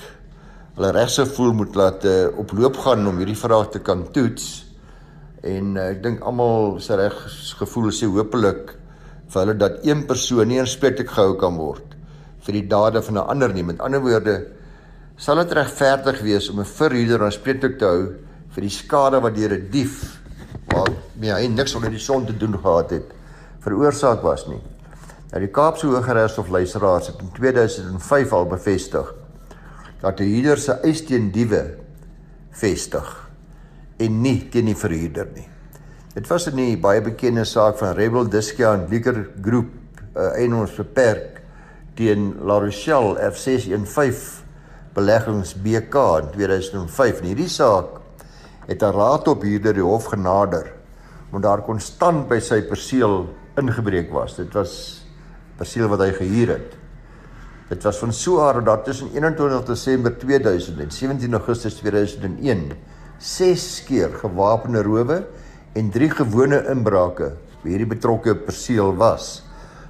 hulle 0.75 0.91
regse 0.91 1.25
voel 1.25 1.53
moet 1.53 1.75
laat 1.75 2.05
uh, 2.05 2.27
op 2.37 2.53
loop 2.53 2.77
gaan 2.77 3.07
om 3.07 3.17
hierdie 3.17 3.37
vraag 3.37 3.69
te 3.73 3.79
kan 3.79 4.05
toets. 4.13 4.65
En 5.43 5.75
uh, 5.75 5.89
ek 5.89 6.03
dink 6.03 6.21
almal 6.21 6.79
se 6.79 6.95
reg 6.95 7.17
gevoel 7.59 7.91
sê 7.91 8.05
hopelik 8.05 8.75
vir 9.29 9.41
hulle 9.41 9.57
dat 9.57 9.83
een 9.85 10.05
persoon 10.07 10.47
nie 10.47 10.59
aanspreeklik 10.61 11.09
gehou 11.09 11.35
kan 11.41 11.57
word 11.57 11.97
vir 12.45 12.53
die 12.61 12.67
dade 12.67 13.01
van 13.01 13.17
'n 13.17 13.29
ander 13.33 13.53
nie. 13.53 13.63
Met 13.63 13.81
ander 13.81 14.01
woorde, 14.01 14.58
sal 15.19 15.41
dit 15.41 15.51
regverdig 15.57 16.21
wees 16.23 16.47
om 16.49 16.59
'n 16.59 16.65
verhuurder 16.65 17.23
aanspreeklik 17.25 17.77
te 17.77 17.85
hou 17.85 18.03
vir 18.55 18.61
die 18.61 18.71
skade 18.71 19.19
wat 19.19 19.35
deur 19.35 19.53
'n 19.53 19.67
dief 19.71 20.19
wat 20.71 20.95
mee 21.19 21.31
hy 21.31 21.47
niks 21.47 21.75
onder 21.75 21.89
die 21.89 21.99
son 21.99 22.25
te 22.25 22.37
doen 22.37 22.55
gehad 22.57 22.89
het 22.89 23.11
veroorsaak 23.59 24.21
was 24.21 24.47
nie. 24.47 24.61
Nou 25.31 25.39
die 25.39 25.51
Kaapse 25.51 25.87
Hooggeregshof 25.87 26.49
luisteraars 26.49 27.07
het 27.07 27.19
in 27.21 27.31
2005 27.31 28.33
al 28.33 28.45
bevestig 28.45 29.13
dat 30.01 30.19
'n 30.19 30.23
huurder 30.23 30.57
se 30.57 30.71
eis 30.83 31.05
teen 31.05 31.31
diewe 31.31 31.75
vestig 32.51 33.29
en 33.97 34.21
nie 34.21 34.49
teen 34.49 34.65
die 34.65 34.75
verhuurder 34.75 35.27
nie. 35.35 35.47
Dit 36.13 36.27
was 36.27 36.45
die 36.45 36.77
baie 36.77 37.01
bekende 37.01 37.43
saak 37.43 37.77
van 37.77 37.93
Rebel 37.93 38.29
Discount 38.29 38.89
Liquor 38.89 39.29
Group, 39.41 39.67
'n 40.15 40.19
uh, 40.19 40.41
eenoors 40.41 40.75
beperk 40.75 41.41
teen 41.95 42.35
La 42.41 42.59
Rochelle 42.59 43.19
F615 43.31 44.48
beleggings 44.99 45.55
BK 45.55 45.95
in 46.19 46.29
2005. 46.35 47.23
In 47.23 47.31
hierdie 47.31 47.49
saak 47.51 47.97
het 48.67 48.83
'n 48.83 48.93
raad 48.93 49.27
op 49.27 49.41
huurder 49.41 49.73
die 49.73 49.83
hof 49.83 50.11
genader 50.11 50.75
omdat 51.31 51.51
daar 51.51 51.61
konstant 51.61 52.27
by 52.27 52.39
sy 52.39 52.61
perseel 52.65 53.27
ingebreek 53.57 54.09
was. 54.11 54.35
Dit 54.35 54.53
was 54.53 55.05
perseel 55.57 55.87
wat 55.87 55.99
hy 55.99 56.11
gehuur 56.11 56.53
het. 56.55 56.71
Dit 57.69 57.83
was 57.83 57.99
van 58.01 58.13
so 58.13 58.41
aard 58.41 58.65
dat 58.65 58.85
tussen 58.85 59.11
21 59.13 59.65
Desember 59.65 60.17
2000 60.17 60.79
en 60.79 60.91
17 60.91 61.33
Augustus 61.33 61.73
2001 61.73 62.71
ses 63.19 63.83
keer 63.85 64.09
gewapende 64.09 64.81
rowe 64.81 65.27
en 65.73 65.91
drie 65.91 66.09
gewone 66.09 66.63
inbrake 66.71 67.33
by 67.61 67.69
hierdie 67.69 67.91
betrokke 67.93 68.35
perseel 68.35 68.95
was. 68.97 69.43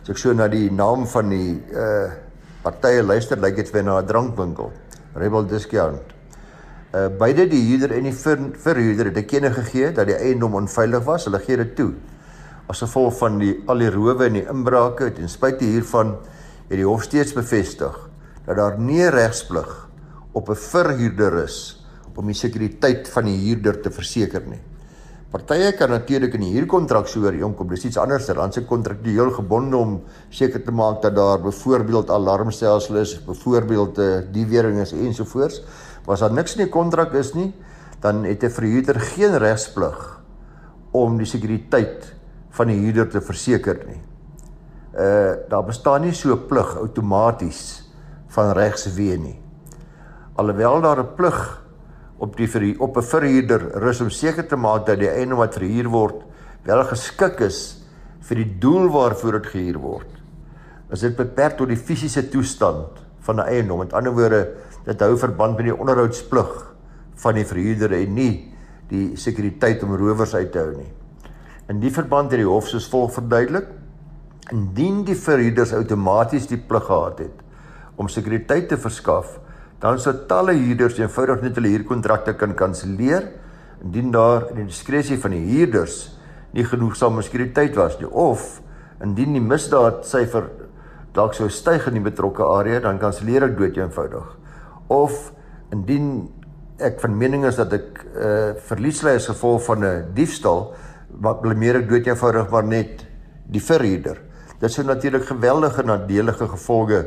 As 0.03 0.09
ek 0.09 0.17
so 0.17 0.33
na 0.33 0.47
die 0.47 0.67
naam 0.71 1.07
van 1.07 1.29
die 1.29 1.55
uh 1.71 2.09
partye 2.59 3.03
luister, 3.03 3.39
lyk 3.39 3.55
dit 3.55 3.69
vir 3.71 3.83
na 3.83 4.01
'n 4.01 4.05
drankwinkel. 4.05 4.71
Rebel 5.15 5.47
Discount. 5.47 6.15
Uh 6.93 7.07
beide 7.17 7.45
die 7.49 7.61
huurder 7.67 7.95
en 7.97 8.07
die 8.09 8.13
ver, 8.13 8.39
verhuurder 8.57 9.11
het 9.11 9.17
erkenning 9.21 9.53
gegee 9.53 9.91
dat 9.93 10.09
die 10.09 10.17
eiendom 10.17 10.57
onveilig 10.57 11.03
was. 11.05 11.25
Hulle 11.29 11.41
gee 11.43 11.57
dit 11.57 11.75
toe. 11.77 11.91
As 12.69 12.81
gevolg 12.85 13.17
van 13.17 13.39
die 13.41 13.55
al 13.69 13.81
die 13.81 13.89
rowe 13.93 14.25
en 14.25 14.37
die 14.37 14.45
inbrake 14.49 15.11
ten 15.17 15.29
spyte 15.29 15.65
hiervan 15.65 16.17
het 16.69 16.77
die 16.77 16.85
hof 16.85 17.07
steeds 17.07 17.33
bevestig 17.33 17.95
dat 18.45 18.57
daar 18.57 18.79
nie 18.81 19.05
regsplig 19.09 19.69
op 20.33 20.49
'n 20.49 20.55
verhuurder 20.55 21.43
is 21.43 21.79
om 22.15 22.27
die 22.27 22.35
sekuriteit 22.35 23.07
van 23.07 23.25
die 23.25 23.37
huurder 23.37 23.81
te 23.81 23.91
verseker 23.91 24.43
nie. 24.45 24.59
Partye 25.29 25.75
kan 25.77 25.91
natuurlik 25.93 26.33
in 26.39 26.41
die 26.41 26.55
huurkontrak 26.55 27.05
so 27.07 27.21
ooreenkom, 27.21 27.67
dis 27.69 27.83
iets 27.85 27.99
anders, 28.01 28.25
dan 28.33 28.49
se 28.53 28.63
kontraktueel 28.65 29.29
gebonde 29.35 29.77
om 29.77 29.91
seker 30.33 30.63
te 30.65 30.73
maak 30.73 31.03
dat 31.03 31.13
daar 31.15 31.37
byvoorbeeld 31.43 32.09
alarmstelsels 32.09 32.97
is, 32.97 33.11
byvoorbeeld 33.27 34.01
eh, 34.01 34.23
die 34.33 34.47
wering 34.49 34.79
is 34.81 34.95
ensovoorts. 34.97 35.61
Maar 36.05 36.15
as 36.15 36.23
daar 36.25 36.33
niks 36.33 36.57
in 36.57 36.63
die 36.63 36.73
kontrak 36.73 37.13
is 37.13 37.35
nie, 37.37 37.53
dan 38.01 38.23
het 38.25 38.43
'n 38.43 38.49
verhuurder 38.49 38.99
geen 38.99 39.37
regsplig 39.37 40.21
om 40.91 41.17
die 41.17 41.27
sekuriteit 41.27 42.15
van 42.49 42.67
die 42.67 42.79
huurder 42.79 43.09
te 43.09 43.21
verseker 43.21 43.85
nie. 43.85 44.01
Uh 44.97 45.35
daar 45.49 45.63
bestaan 45.63 46.01
nie 46.01 46.13
so 46.13 46.33
'n 46.33 46.47
plig 46.47 46.77
outomaties 46.77 47.83
van 48.27 48.53
regswee 48.53 49.17
nie. 49.17 49.39
Alhoewel 50.35 50.81
daar 50.81 50.99
'n 50.99 51.15
plig 51.15 51.68
op 52.19 52.35
die 52.37 52.47
vir 52.47 52.75
op 52.79 52.97
'n 52.97 53.01
verhuurder 53.01 53.61
rus 53.79 54.01
om 54.01 54.09
seker 54.09 54.47
te 54.47 54.55
maak 54.55 54.85
dat 54.85 54.99
die 54.99 55.09
eiendom 55.09 55.39
wat 55.39 55.55
verhuur 55.55 55.89
word 55.89 56.23
wel 56.63 56.83
geskik 56.83 57.39
is 57.41 57.79
vir 58.21 58.35
die 58.35 58.59
doel 58.59 58.89
waarvoor 58.89 59.39
dit 59.39 59.47
gehuur 59.47 59.79
word. 59.79 60.11
As 60.91 61.01
dit 61.01 61.15
beperk 61.15 61.57
tot 61.57 61.69
die 61.69 61.77
fisiese 61.77 62.29
toestand 62.29 62.99
van 63.21 63.39
'n 63.39 63.47
eiendom, 63.47 63.79
met 63.79 63.93
ander 63.93 64.11
woorde, 64.11 64.47
dit 64.85 64.99
hou 64.99 65.17
verband 65.17 65.57
met 65.57 65.65
die 65.65 65.79
onderhoudsplig 65.79 66.75
van 67.15 67.35
die 67.35 67.45
verhuurder 67.45 67.93
en 67.93 68.13
nie 68.13 68.53
die 68.89 69.15
sekuriteit 69.15 69.83
om 69.83 69.95
rowers 69.95 70.35
uit 70.35 70.51
te 70.51 70.59
hou 70.59 70.75
nie. 70.75 70.91
In 71.69 71.79
die 71.79 71.91
verband 71.91 72.31
het 72.31 72.39
die 72.39 72.47
hof 72.47 72.67
soos 72.67 72.87
volg 72.89 73.13
verduidelik: 73.13 73.67
Indien 74.51 75.03
die 75.05 75.15
verhuurders 75.15 75.73
outomaties 75.73 76.47
die 76.47 76.57
plig 76.57 76.85
gehad 76.85 77.19
het 77.19 77.45
om 77.95 78.07
sekuriteit 78.07 78.69
te 78.69 78.77
verskaf, 78.77 79.39
dan 79.79 79.99
sou 79.99 80.13
talle 80.27 80.53
huurders 80.57 80.99
eenvoudig 80.99 81.43
net 81.43 81.55
hulle 81.55 81.73
huurkontrakte 81.75 82.35
kan 82.39 82.55
kanselleer 82.55 83.29
indien 83.83 84.11
daar 84.11 84.49
in 84.51 84.63
die 84.63 84.71
diskresie 84.71 85.19
van 85.21 85.31
die 85.31 85.45
huurders 85.53 86.09
nie 86.53 86.65
genoegsame 86.67 87.23
sekuriteit 87.23 87.77
was 87.79 87.99
nie 87.99 88.09
of 88.09 88.59
indien 89.03 89.35
die 89.37 89.43
misdaad 89.43 90.03
syfer 90.07 90.49
dalk 91.15 91.35
sou 91.37 91.49
styg 91.51 91.87
in 91.89 91.97
die 91.99 92.05
betrokke 92.05 92.45
area 92.45 92.81
dan 92.83 92.99
kanselleer 93.01 93.47
ek 93.47 93.55
dood 93.57 93.77
eenvoudig. 93.79 94.25
Of 94.93 95.31
indien 95.73 96.29
ek 96.79 96.99
van 97.01 97.17
mening 97.17 97.45
is 97.49 97.57
dat 97.59 97.73
ek 97.75 98.03
uh, 98.13 98.51
verlies 98.69 99.01
ly 99.03 99.15
as 99.19 99.29
gevolg 99.31 99.63
van 99.65 99.83
'n 99.83 100.13
diefstal 100.15 100.73
wat 101.25 101.41
blameer 101.41 101.81
ek 101.81 101.89
dood 101.89 102.07
eenvoudig 102.07 102.51
maar 102.51 102.63
net 102.63 103.05
die 103.49 103.61
verhuurder. 103.61 104.21
Dit 104.59 104.71
sou 104.71 104.85
natuurlik 104.85 105.25
geweldige 105.25 105.83
nadelige 105.83 106.47
gevolge 106.47 107.05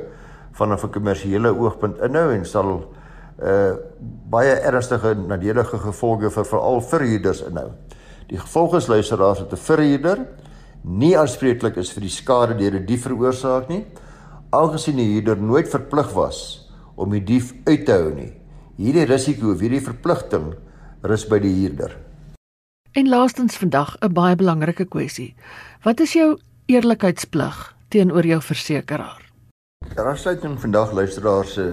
vanaf 0.52 0.84
'n 0.84 0.90
kommersiële 0.90 1.48
oogpunt 1.48 2.00
inhou 2.00 2.32
en 2.32 2.44
sal 2.46 2.94
uh 3.42 3.72
baie 4.30 4.54
ernstige 4.60 5.14
nadelige 5.14 5.78
gevolge 5.78 6.30
vir 6.30 6.44
veral 6.44 6.80
verhuurders 6.80 7.42
inhou. 7.42 7.70
Die 8.28 8.38
gevolg 8.38 8.76
is 8.76 8.86
luisteraars 8.86 9.38
dat 9.38 9.52
'n 9.52 9.56
verhuurder 9.56 10.18
nie 10.82 11.18
aanspreeklik 11.18 11.76
is 11.76 11.92
vir 11.92 12.00
die 12.00 12.10
skade 12.10 12.54
deur 12.54 12.74
'n 12.74 12.84
die 12.84 12.94
dief 12.94 13.02
veroorsaak 13.02 13.68
nie, 13.68 13.84
aangesien 14.50 14.96
die 14.96 15.12
huurder 15.12 15.36
nooit 15.36 15.68
verplig 15.68 16.12
was 16.12 16.70
om 16.94 17.10
die 17.10 17.24
dief 17.24 17.54
uit 17.64 17.86
te 17.86 17.92
hou 17.92 18.14
nie. 18.14 18.32
Hierdie 18.76 19.04
risiko 19.04 19.52
of 19.52 19.60
hierdie 19.60 19.80
verpligting 19.80 20.54
rus 21.02 21.24
by 21.28 21.38
die 21.38 21.52
huurder. 21.52 21.96
En 22.92 23.08
laastens 23.08 23.56
vandag 23.56 23.96
'n 24.00 24.12
baie 24.12 24.36
belangrike 24.36 24.84
kwessie. 24.84 25.34
Wat 25.82 26.00
is 26.00 26.12
jou 26.12 26.38
eerlikheidsplig 26.66 27.76
teenoor 27.88 28.26
jou 28.26 28.40
versekeraar? 28.40 29.21
Daar 29.90 30.06
ja, 30.06 30.14
sluiting 30.16 30.60
vandag 30.60 30.92
luisteraars 30.92 31.52
se 31.56 31.64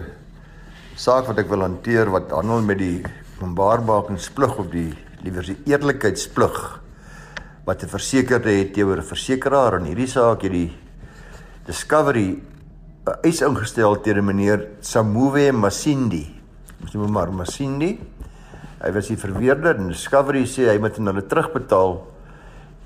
saak 0.98 1.28
wat 1.30 1.38
ek 1.40 1.50
wil 1.52 1.62
hanteer 1.62 2.10
wat 2.10 2.32
handel 2.34 2.64
met 2.66 2.80
die 2.82 3.04
openbaarmakingsplig 3.38 4.58
of 4.60 4.72
die 4.74 4.90
liewer 5.22 5.46
die 5.46 5.58
eerlikheidsplig 5.70 6.58
wat 7.68 7.84
'n 7.84 7.92
versekerde 7.94 8.50
het 8.50 8.74
teenoor 8.74 8.98
'n 8.98 9.12
versekeraar 9.14 9.78
en 9.78 9.86
hierdie 9.86 10.10
saak 10.10 10.42
het 10.42 10.52
die 10.52 10.72
Discovery 11.66 12.42
eis 13.24 13.42
ingestel 13.42 14.02
teen 14.02 14.26
meneer 14.26 14.68
Samuwe 14.82 15.52
Masindi. 15.52 16.26
Ons 16.82 16.94
noem 16.94 17.04
hom 17.04 17.14
maar 17.14 17.32
Masindi. 17.32 18.00
Hy 18.82 18.92
was 18.92 19.08
die 19.08 19.18
verweerder 19.18 19.78
en 19.78 19.88
Discovery 19.88 20.46
sê 20.46 20.68
hy 20.68 20.80
moet 20.80 20.98
aan 20.98 21.08
hulle 21.08 21.28
terugbetaal 21.28 22.08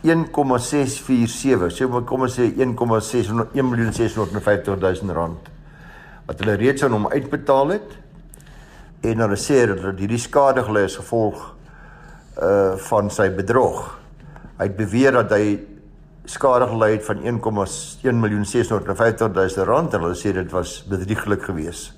1,647, 0.03 1.71
so 1.71 2.03
kom 2.03 2.27
ons 2.27 2.35
sê 2.35 2.49
1,600 2.51 3.55
1.650.000 3.55 5.15
rand 5.15 5.53
wat 6.27 6.39
hulle 6.39 6.55
reeds 6.59 6.83
aan 6.83 6.91
hom 6.95 7.07
uitbetaal 7.11 7.69
het 7.75 7.89
en 9.03 9.19
hulle 9.25 9.37
sê 9.39 9.65
dat 9.69 9.99
hierdie 9.99 10.21
skade 10.21 10.63
gelei 10.63 10.83
as 10.87 10.99
gevolg 10.99 11.37
uh 12.33 12.73
van 12.87 13.09
sy 13.13 13.29
bedrog. 13.29 13.99
Hy 14.57 14.65
het 14.65 14.77
beweer 14.77 15.13
dat 15.19 15.31
hy 15.35 15.45
skade 16.25 16.67
gelei 16.71 16.91
het 16.95 17.05
van 17.05 17.17
1,1.650.000 17.21 17.27
rand 19.69 19.93
en 19.93 20.01
hulle 20.07 20.17
sê 20.17 20.29
dit 20.33 20.51
was 20.51 20.83
bedrieglik 20.89 21.43
geweest. 21.45 21.93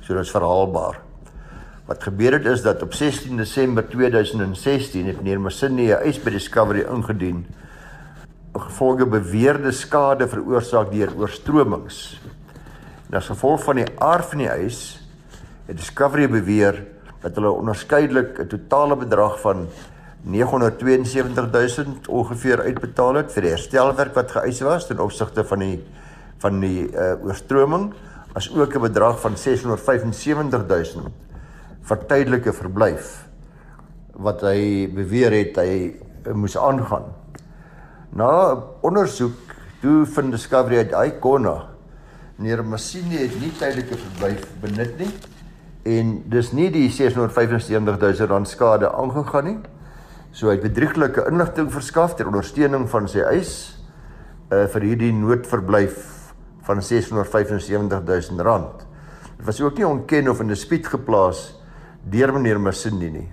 So 0.00 0.14
dit 0.14 0.24
is 0.24 0.34
verhaalbaar. 0.34 0.96
Wat 1.84 2.02
gebeur 2.02 2.32
het 2.32 2.46
is 2.48 2.62
dat 2.64 2.82
op 2.82 2.94
16 2.94 3.36
Desember 3.36 3.88
2016 3.88 5.06
het 5.06 5.16
meneer 5.20 5.40
Masini 5.40 5.90
'n 5.92 6.00
eis 6.00 6.22
by 6.22 6.30
Discovery 6.30 6.80
ingedien 6.80 7.46
gevolge 8.52 9.06
beweerde 9.06 9.72
skade 9.72 10.28
veroorsaak 10.28 10.90
deur 10.92 11.12
oorstromings. 11.16 12.20
En 13.10 13.16
as 13.16 13.26
gevolg 13.26 13.64
van 13.64 13.76
die 13.76 14.00
aard 14.00 14.24
van 14.24 14.38
die 14.38 14.48
eis 14.48 15.00
het 15.66 15.76
Discovery 15.76 16.28
beweer 16.28 16.86
dat 17.20 17.34
hulle 17.34 17.50
onderskeidelik 17.50 18.38
'n 18.38 18.46
totale 18.46 18.96
bedrag 18.96 19.40
van 19.40 19.68
972000 20.22 22.08
ongeveer 22.08 22.60
uitbetaal 22.60 23.14
het 23.14 23.32
vir 23.32 23.42
die 23.42 23.50
herstelwerk 23.50 24.14
wat 24.14 24.30
geëis 24.30 24.60
was 24.60 24.86
ten 24.86 25.00
opsigte 25.00 25.44
van 25.44 25.58
die 25.58 25.84
van 26.38 26.60
die 26.60 26.88
uh, 26.92 27.12
oorstroming 27.24 27.92
as 28.32 28.48
ook 28.54 28.74
'n 28.74 28.80
bedrag 28.80 29.20
van 29.20 29.36
675000 29.36 31.24
vir 31.84 32.00
tydelike 32.08 32.52
verblyf 32.56 33.12
wat 34.24 34.44
hy 34.46 34.86
beweer 34.94 35.34
het 35.34 35.58
hy 35.58 36.32
moes 36.38 36.56
aangaan. 36.56 37.10
Na 38.16 38.28
ondersoek 38.86 39.52
toe 39.82 40.04
vind 40.08 40.32
Discovery 40.32 40.84
uit 40.84 40.94
hy 40.96 41.10
konna 41.20 41.56
meneer 42.38 42.64
Masini 42.66 43.18
het 43.20 43.34
nie 43.40 43.52
tydelike 43.58 43.98
verblyf 43.98 44.46
benut 44.62 44.94
nie 45.02 45.10
en 45.84 46.14
dis 46.32 46.52
nie 46.56 46.70
die 46.72 46.86
675000 46.88 48.30
rand 48.30 48.48
skade 48.48 48.88
aangegaan 48.88 49.48
nie. 49.50 49.58
So 50.32 50.48
hy 50.48 50.56
het 50.56 50.64
bedrieglike 50.64 51.26
inligting 51.28 51.68
verskaf 51.74 52.16
ter 52.16 52.30
ondersteuning 52.30 52.88
van 52.90 53.10
sy 53.10 53.26
eis 53.28 53.52
uh 54.54 54.64
vir 54.72 54.88
hierdie 54.88 55.12
noodverblyf 55.12 56.00
van 56.64 56.80
675000 56.80 58.40
rand. 58.46 58.86
Dit 59.36 59.44
was 59.50 59.60
ook 59.60 59.76
nie 59.76 59.86
ontken 59.86 60.30
of 60.32 60.40
in 60.40 60.48
dispuut 60.54 60.88
geplaas 60.88 61.44
nie 61.50 61.63
deur 62.10 62.32
meneer 62.32 62.60
Masindi 62.60 63.10
nie. 63.10 63.28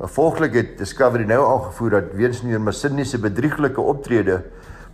Gevolglik 0.00 0.54
het 0.58 0.78
Discovery 0.80 1.24
nou 1.28 1.42
aangevoer 1.46 1.90
dat 1.98 2.04
weens 2.18 2.42
meneer 2.42 2.62
Masindi 2.62 3.04
se 3.06 3.18
bedrieglike 3.22 3.80
optrede 3.80 4.42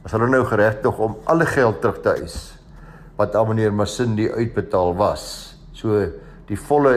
was 0.03 0.13
hulle 0.15 0.29
nou 0.31 0.45
geregtig 0.47 0.99
om 0.99 1.17
alle 1.31 1.47
geld 1.49 1.81
terug 1.83 1.99
te 2.05 2.11
eis 2.21 2.37
wat 3.19 3.35
aan 3.35 3.49
meneer 3.51 3.73
Masindi 3.75 4.31
uitbetaal 4.31 4.97
was. 4.99 5.23
So 5.75 5.89
die 6.47 6.59
volle 6.69 6.95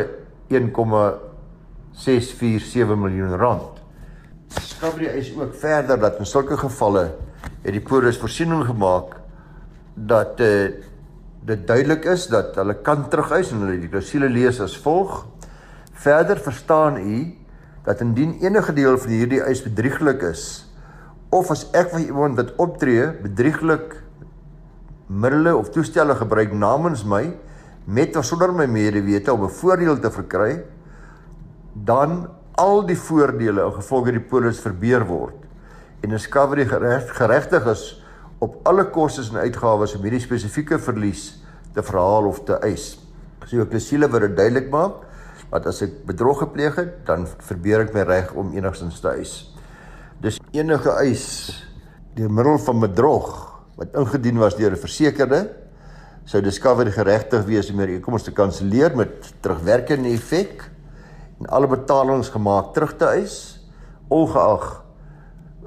1,647 0.52 2.98
miljoen 3.00 3.38
rand. 3.42 3.82
Discovery 4.54 5.08
eis 5.16 5.28
ook 5.38 5.56
verder 5.56 6.00
dat 6.00 6.20
in 6.20 6.26
sulke 6.30 6.58
gevalle 6.60 7.06
het 7.64 7.74
die 7.74 7.82
polis 7.82 8.18
voorsiening 8.22 8.66
gemaak 8.68 9.16
dat 9.96 10.40
uh, 10.44 10.70
dit 11.46 11.68
duidelik 11.68 12.06
is 12.06 12.28
dat 12.30 12.56
hulle 12.60 12.74
kan 12.86 13.10
terugeis 13.10 13.52
en 13.52 13.60
hulle 13.64 13.80
die 13.82 13.90
klousule 13.90 14.30
lees 14.30 14.60
as 14.62 14.78
volg 14.84 15.26
Verder 16.02 16.40
verstaan 16.42 16.98
u 16.98 17.36
dat 17.86 18.00
indien 18.02 18.38
enige 18.42 18.74
deel 18.74 18.98
van 18.98 19.12
hierdie 19.14 19.42
eis 19.46 19.62
bedrieglik 19.62 20.24
is 20.26 20.46
of 21.30 21.52
as 21.54 21.68
ek 21.78 21.92
van 21.94 22.02
iemand 22.02 22.40
wat 22.40 22.56
optree 22.62 23.06
bedrieglik 23.22 24.00
middele 25.06 25.54
of 25.58 25.70
toestelle 25.70 26.16
gebruik 26.18 26.54
namens 26.58 27.04
my 27.06 27.22
met 27.86 28.18
of 28.18 28.26
sonder 28.26 28.54
my 28.54 28.66
medewete 28.66 29.34
om 29.34 29.44
'n 29.46 29.54
voordeel 29.60 30.00
te 30.00 30.12
verkry 30.12 30.64
dan 31.74 32.30
al 32.58 32.86
die 32.86 32.98
voordele 32.98 33.66
in 33.66 33.78
gevolge 33.78 34.12
die 34.12 34.26
polis 34.34 34.60
verbeur 34.60 35.06
word 35.06 35.38
en 36.02 36.10
discovery 36.10 36.66
gereg, 36.66 37.14
geregtig 37.18 37.66
is 37.66 38.04
op 38.40 38.58
alle 38.66 38.90
kostes 38.90 39.30
en 39.30 39.38
uitgawes 39.38 39.96
om 39.96 40.02
hierdie 40.02 40.24
spesifieke 40.24 40.80
verlies 40.80 41.44
te 41.74 41.84
verhaal 41.84 42.26
of 42.26 42.44
te 42.44 42.58
eis. 42.66 42.98
So 43.46 43.62
ek 43.62 43.70
wil 43.72 43.80
siele 43.80 44.10
wat 44.10 44.22
dit 44.22 44.38
duidelik 44.38 44.70
maak 44.74 45.11
wat 45.52 45.68
as 45.68 45.82
ek 45.84 46.06
bedrog 46.08 46.40
gepleeg 46.46 46.76
het, 46.80 46.94
dan 47.06 47.28
verbeur 47.28 47.84
ek 47.86 47.94
my 47.94 48.06
reg 48.08 48.32
om 48.40 48.54
enigstens 48.56 49.02
te 49.04 49.12
eis. 49.12 49.34
Dis 50.24 50.40
enige 50.56 50.92
eis 51.02 51.26
deur 52.16 52.32
middel 52.32 52.60
van 52.60 52.80
bedrog 52.80 53.32
wat 53.80 53.96
ingedien 53.96 54.40
was 54.40 54.56
deur 54.56 54.72
'n 54.72 54.80
versekerde 54.80 55.50
sou 56.26 56.42
Discovery 56.42 56.92
geregtig 56.92 57.46
wees 57.48 57.70
om 57.72 57.80
hierdie 57.82 57.98
inkomste 57.98 58.30
te 58.30 58.36
kanselleer 58.38 58.96
met 58.96 59.34
terugwerkende 59.42 60.12
effek 60.14 60.70
en 61.40 61.50
alle 61.50 61.68
betalings 61.68 62.30
gemaak 62.30 62.74
terug 62.76 62.94
te 62.98 63.06
eis 63.06 63.60
ongeag 64.10 64.84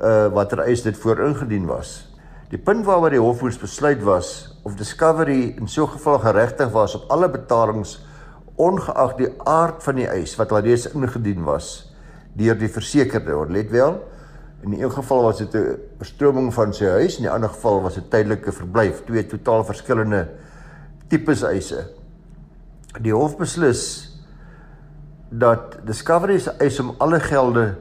uh 0.02 0.28
watter 0.34 0.64
eis 0.66 0.82
dit 0.82 0.96
voor 0.96 1.20
ingedien 1.26 1.66
was. 1.66 2.14
Die 2.50 2.58
punt 2.58 2.84
waaroor 2.86 3.10
die 3.10 3.22
hof 3.22 3.42
moes 3.42 3.58
besluit 3.58 4.02
was 4.02 4.58
of 4.64 4.76
Discovery 4.78 5.54
in 5.58 5.68
so 5.68 5.84
'n 5.84 5.96
geval 5.96 6.18
geregtig 6.18 6.70
was 6.70 6.94
op 6.94 7.10
alle 7.10 7.28
betalings 7.28 7.98
ongeag 8.56 9.16
die 9.18 9.30
aard 9.50 9.82
van 9.82 9.98
die 9.98 10.08
eis 10.08 10.36
wat 10.38 10.52
alreeds 10.52 10.86
ingedien 10.92 11.44
was 11.44 11.92
deur 12.34 12.58
die 12.58 12.68
versekerde. 12.68 13.36
Let 13.48 13.70
wel, 13.70 14.00
in 14.64 14.72
een 14.72 14.90
geval 14.90 15.22
was 15.22 15.38
dit 15.38 15.54
'n 15.54 15.78
verstroming 15.98 16.54
van 16.54 16.72
sy 16.74 16.84
huis, 16.84 17.16
in 17.16 17.22
die 17.22 17.30
ander 17.30 17.48
geval 17.48 17.82
was 17.82 17.94
dit 17.94 18.10
tydelike 18.10 18.52
verblyf, 18.52 19.04
twee 19.04 19.26
totaal 19.26 19.64
verskillende 19.64 20.28
tipes 21.08 21.42
eise. 21.42 21.90
Die 23.00 23.12
hof 23.12 23.36
beslis 23.36 24.10
dat 25.30 25.78
Discovery 25.84 26.38
se 26.38 26.50
eis 26.50 26.80
om 26.80 26.94
alle 26.98 27.20
gelde 27.20 27.76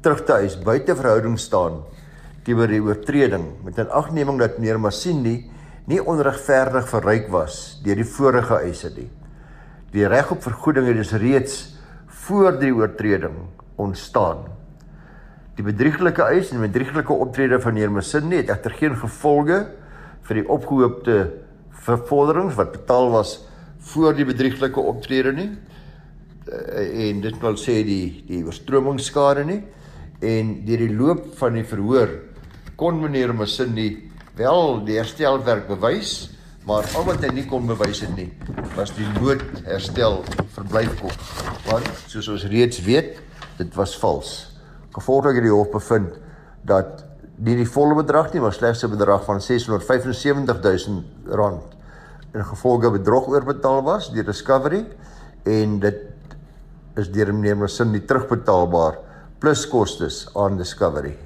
terug 0.00 0.24
te 0.24 0.32
eis 0.32 0.58
buite 0.58 0.96
verhouding 0.96 1.38
staan 1.38 1.82
teenoor 2.46 2.70
die 2.70 2.82
oortreding 2.82 3.44
met 3.64 3.78
'n 3.78 3.90
agneming 3.90 4.38
dat 4.38 4.58
meneer 4.58 4.80
Masindi 4.80 5.50
nie 5.86 6.00
onregverdig 6.00 6.88
verryk 6.88 7.28
was 7.28 7.80
deur 7.82 7.96
die 7.96 8.04
vorige 8.04 8.54
eise 8.54 8.90
nie. 8.96 9.10
Die 9.96 10.04
reg 10.04 10.28
op 10.34 10.42
vergoeding 10.44 10.90
het 10.90 10.98
dus 10.98 11.14
reeds 11.16 11.54
voor 12.24 12.58
die 12.60 12.72
oortreding 12.74 13.36
ontstaan. 13.80 14.42
Die 15.56 15.64
bedrieglike 15.64 16.26
eis 16.28 16.50
en 16.52 16.60
bedrieglike 16.60 17.14
optrede 17.16 17.56
van 17.64 17.78
heer 17.80 17.92
Masini 17.92 18.42
het 18.42 18.52
egter 18.52 18.76
geen 18.76 18.98
gevolge 19.00 19.62
vir 20.28 20.40
die 20.42 20.44
opgehoopte 20.52 21.16
vervorderings 21.86 22.58
wat 22.58 22.74
betaal 22.74 23.08
was 23.14 23.38
voor 23.88 24.12
die 24.18 24.26
bedrieglike 24.28 24.84
optrede 24.84 25.32
nie. 25.32 25.48
Eh, 26.44 27.08
en 27.08 27.24
dit 27.24 27.40
wil 27.40 27.56
sê 27.56 27.80
die 27.86 28.20
die 28.28 28.44
oorstromingsskade 28.44 29.46
nie 29.48 29.62
en 30.20 30.52
deur 30.68 30.84
die 30.84 30.92
loop 30.92 31.24
van 31.40 31.56
die 31.56 31.64
verhoor 31.64 32.12
kon 32.76 33.00
meneer 33.00 33.32
Masini 33.32 33.88
wel 34.36 34.82
die 34.84 35.00
herstelwerk 35.00 35.70
bewys 35.72 36.35
maar 36.66 36.86
al 36.98 37.04
wat 37.06 37.22
hy 37.22 37.30
nie 37.30 37.46
kon 37.46 37.66
bewys 37.68 38.02
het 38.02 38.14
nie 38.18 38.30
was 38.74 38.90
die 38.96 39.06
noodherstel 39.16 40.18
verblyfkop. 40.56 41.14
Want 41.68 41.88
soos 42.10 42.28
ons 42.32 42.46
reeds 42.50 42.82
weet 42.84 43.20
dit 43.56 43.78
was 43.78 43.94
vals. 44.02 44.32
Gevolglik 44.96 45.38
het 45.38 45.46
die 45.46 45.54
hof 45.54 45.70
bevind 45.72 46.18
dat 46.66 47.04
nie 47.36 47.56
die 47.56 47.68
volle 47.68 47.96
bedrag 48.00 48.32
nie 48.32 48.42
maar 48.42 48.56
slegs 48.56 48.84
'n 48.84 48.90
bedrag 48.90 49.24
van 49.24 49.40
675000 49.40 51.04
rand 51.28 51.62
in 52.34 52.44
gevolge 52.44 52.90
bedrog 52.90 53.28
oorbetaal 53.28 53.82
was 53.82 54.10
deur 54.12 54.24
Discovery 54.24 54.86
en 55.44 55.78
dit 55.78 56.02
is 56.96 57.10
deur 57.12 57.32
meneer 57.34 57.56
Masin 57.56 57.92
nie 57.92 58.04
terugbetaalbaar 58.04 58.98
plus 59.38 59.68
kostes 59.68 60.28
aan 60.34 60.56
Discovery 60.56 61.25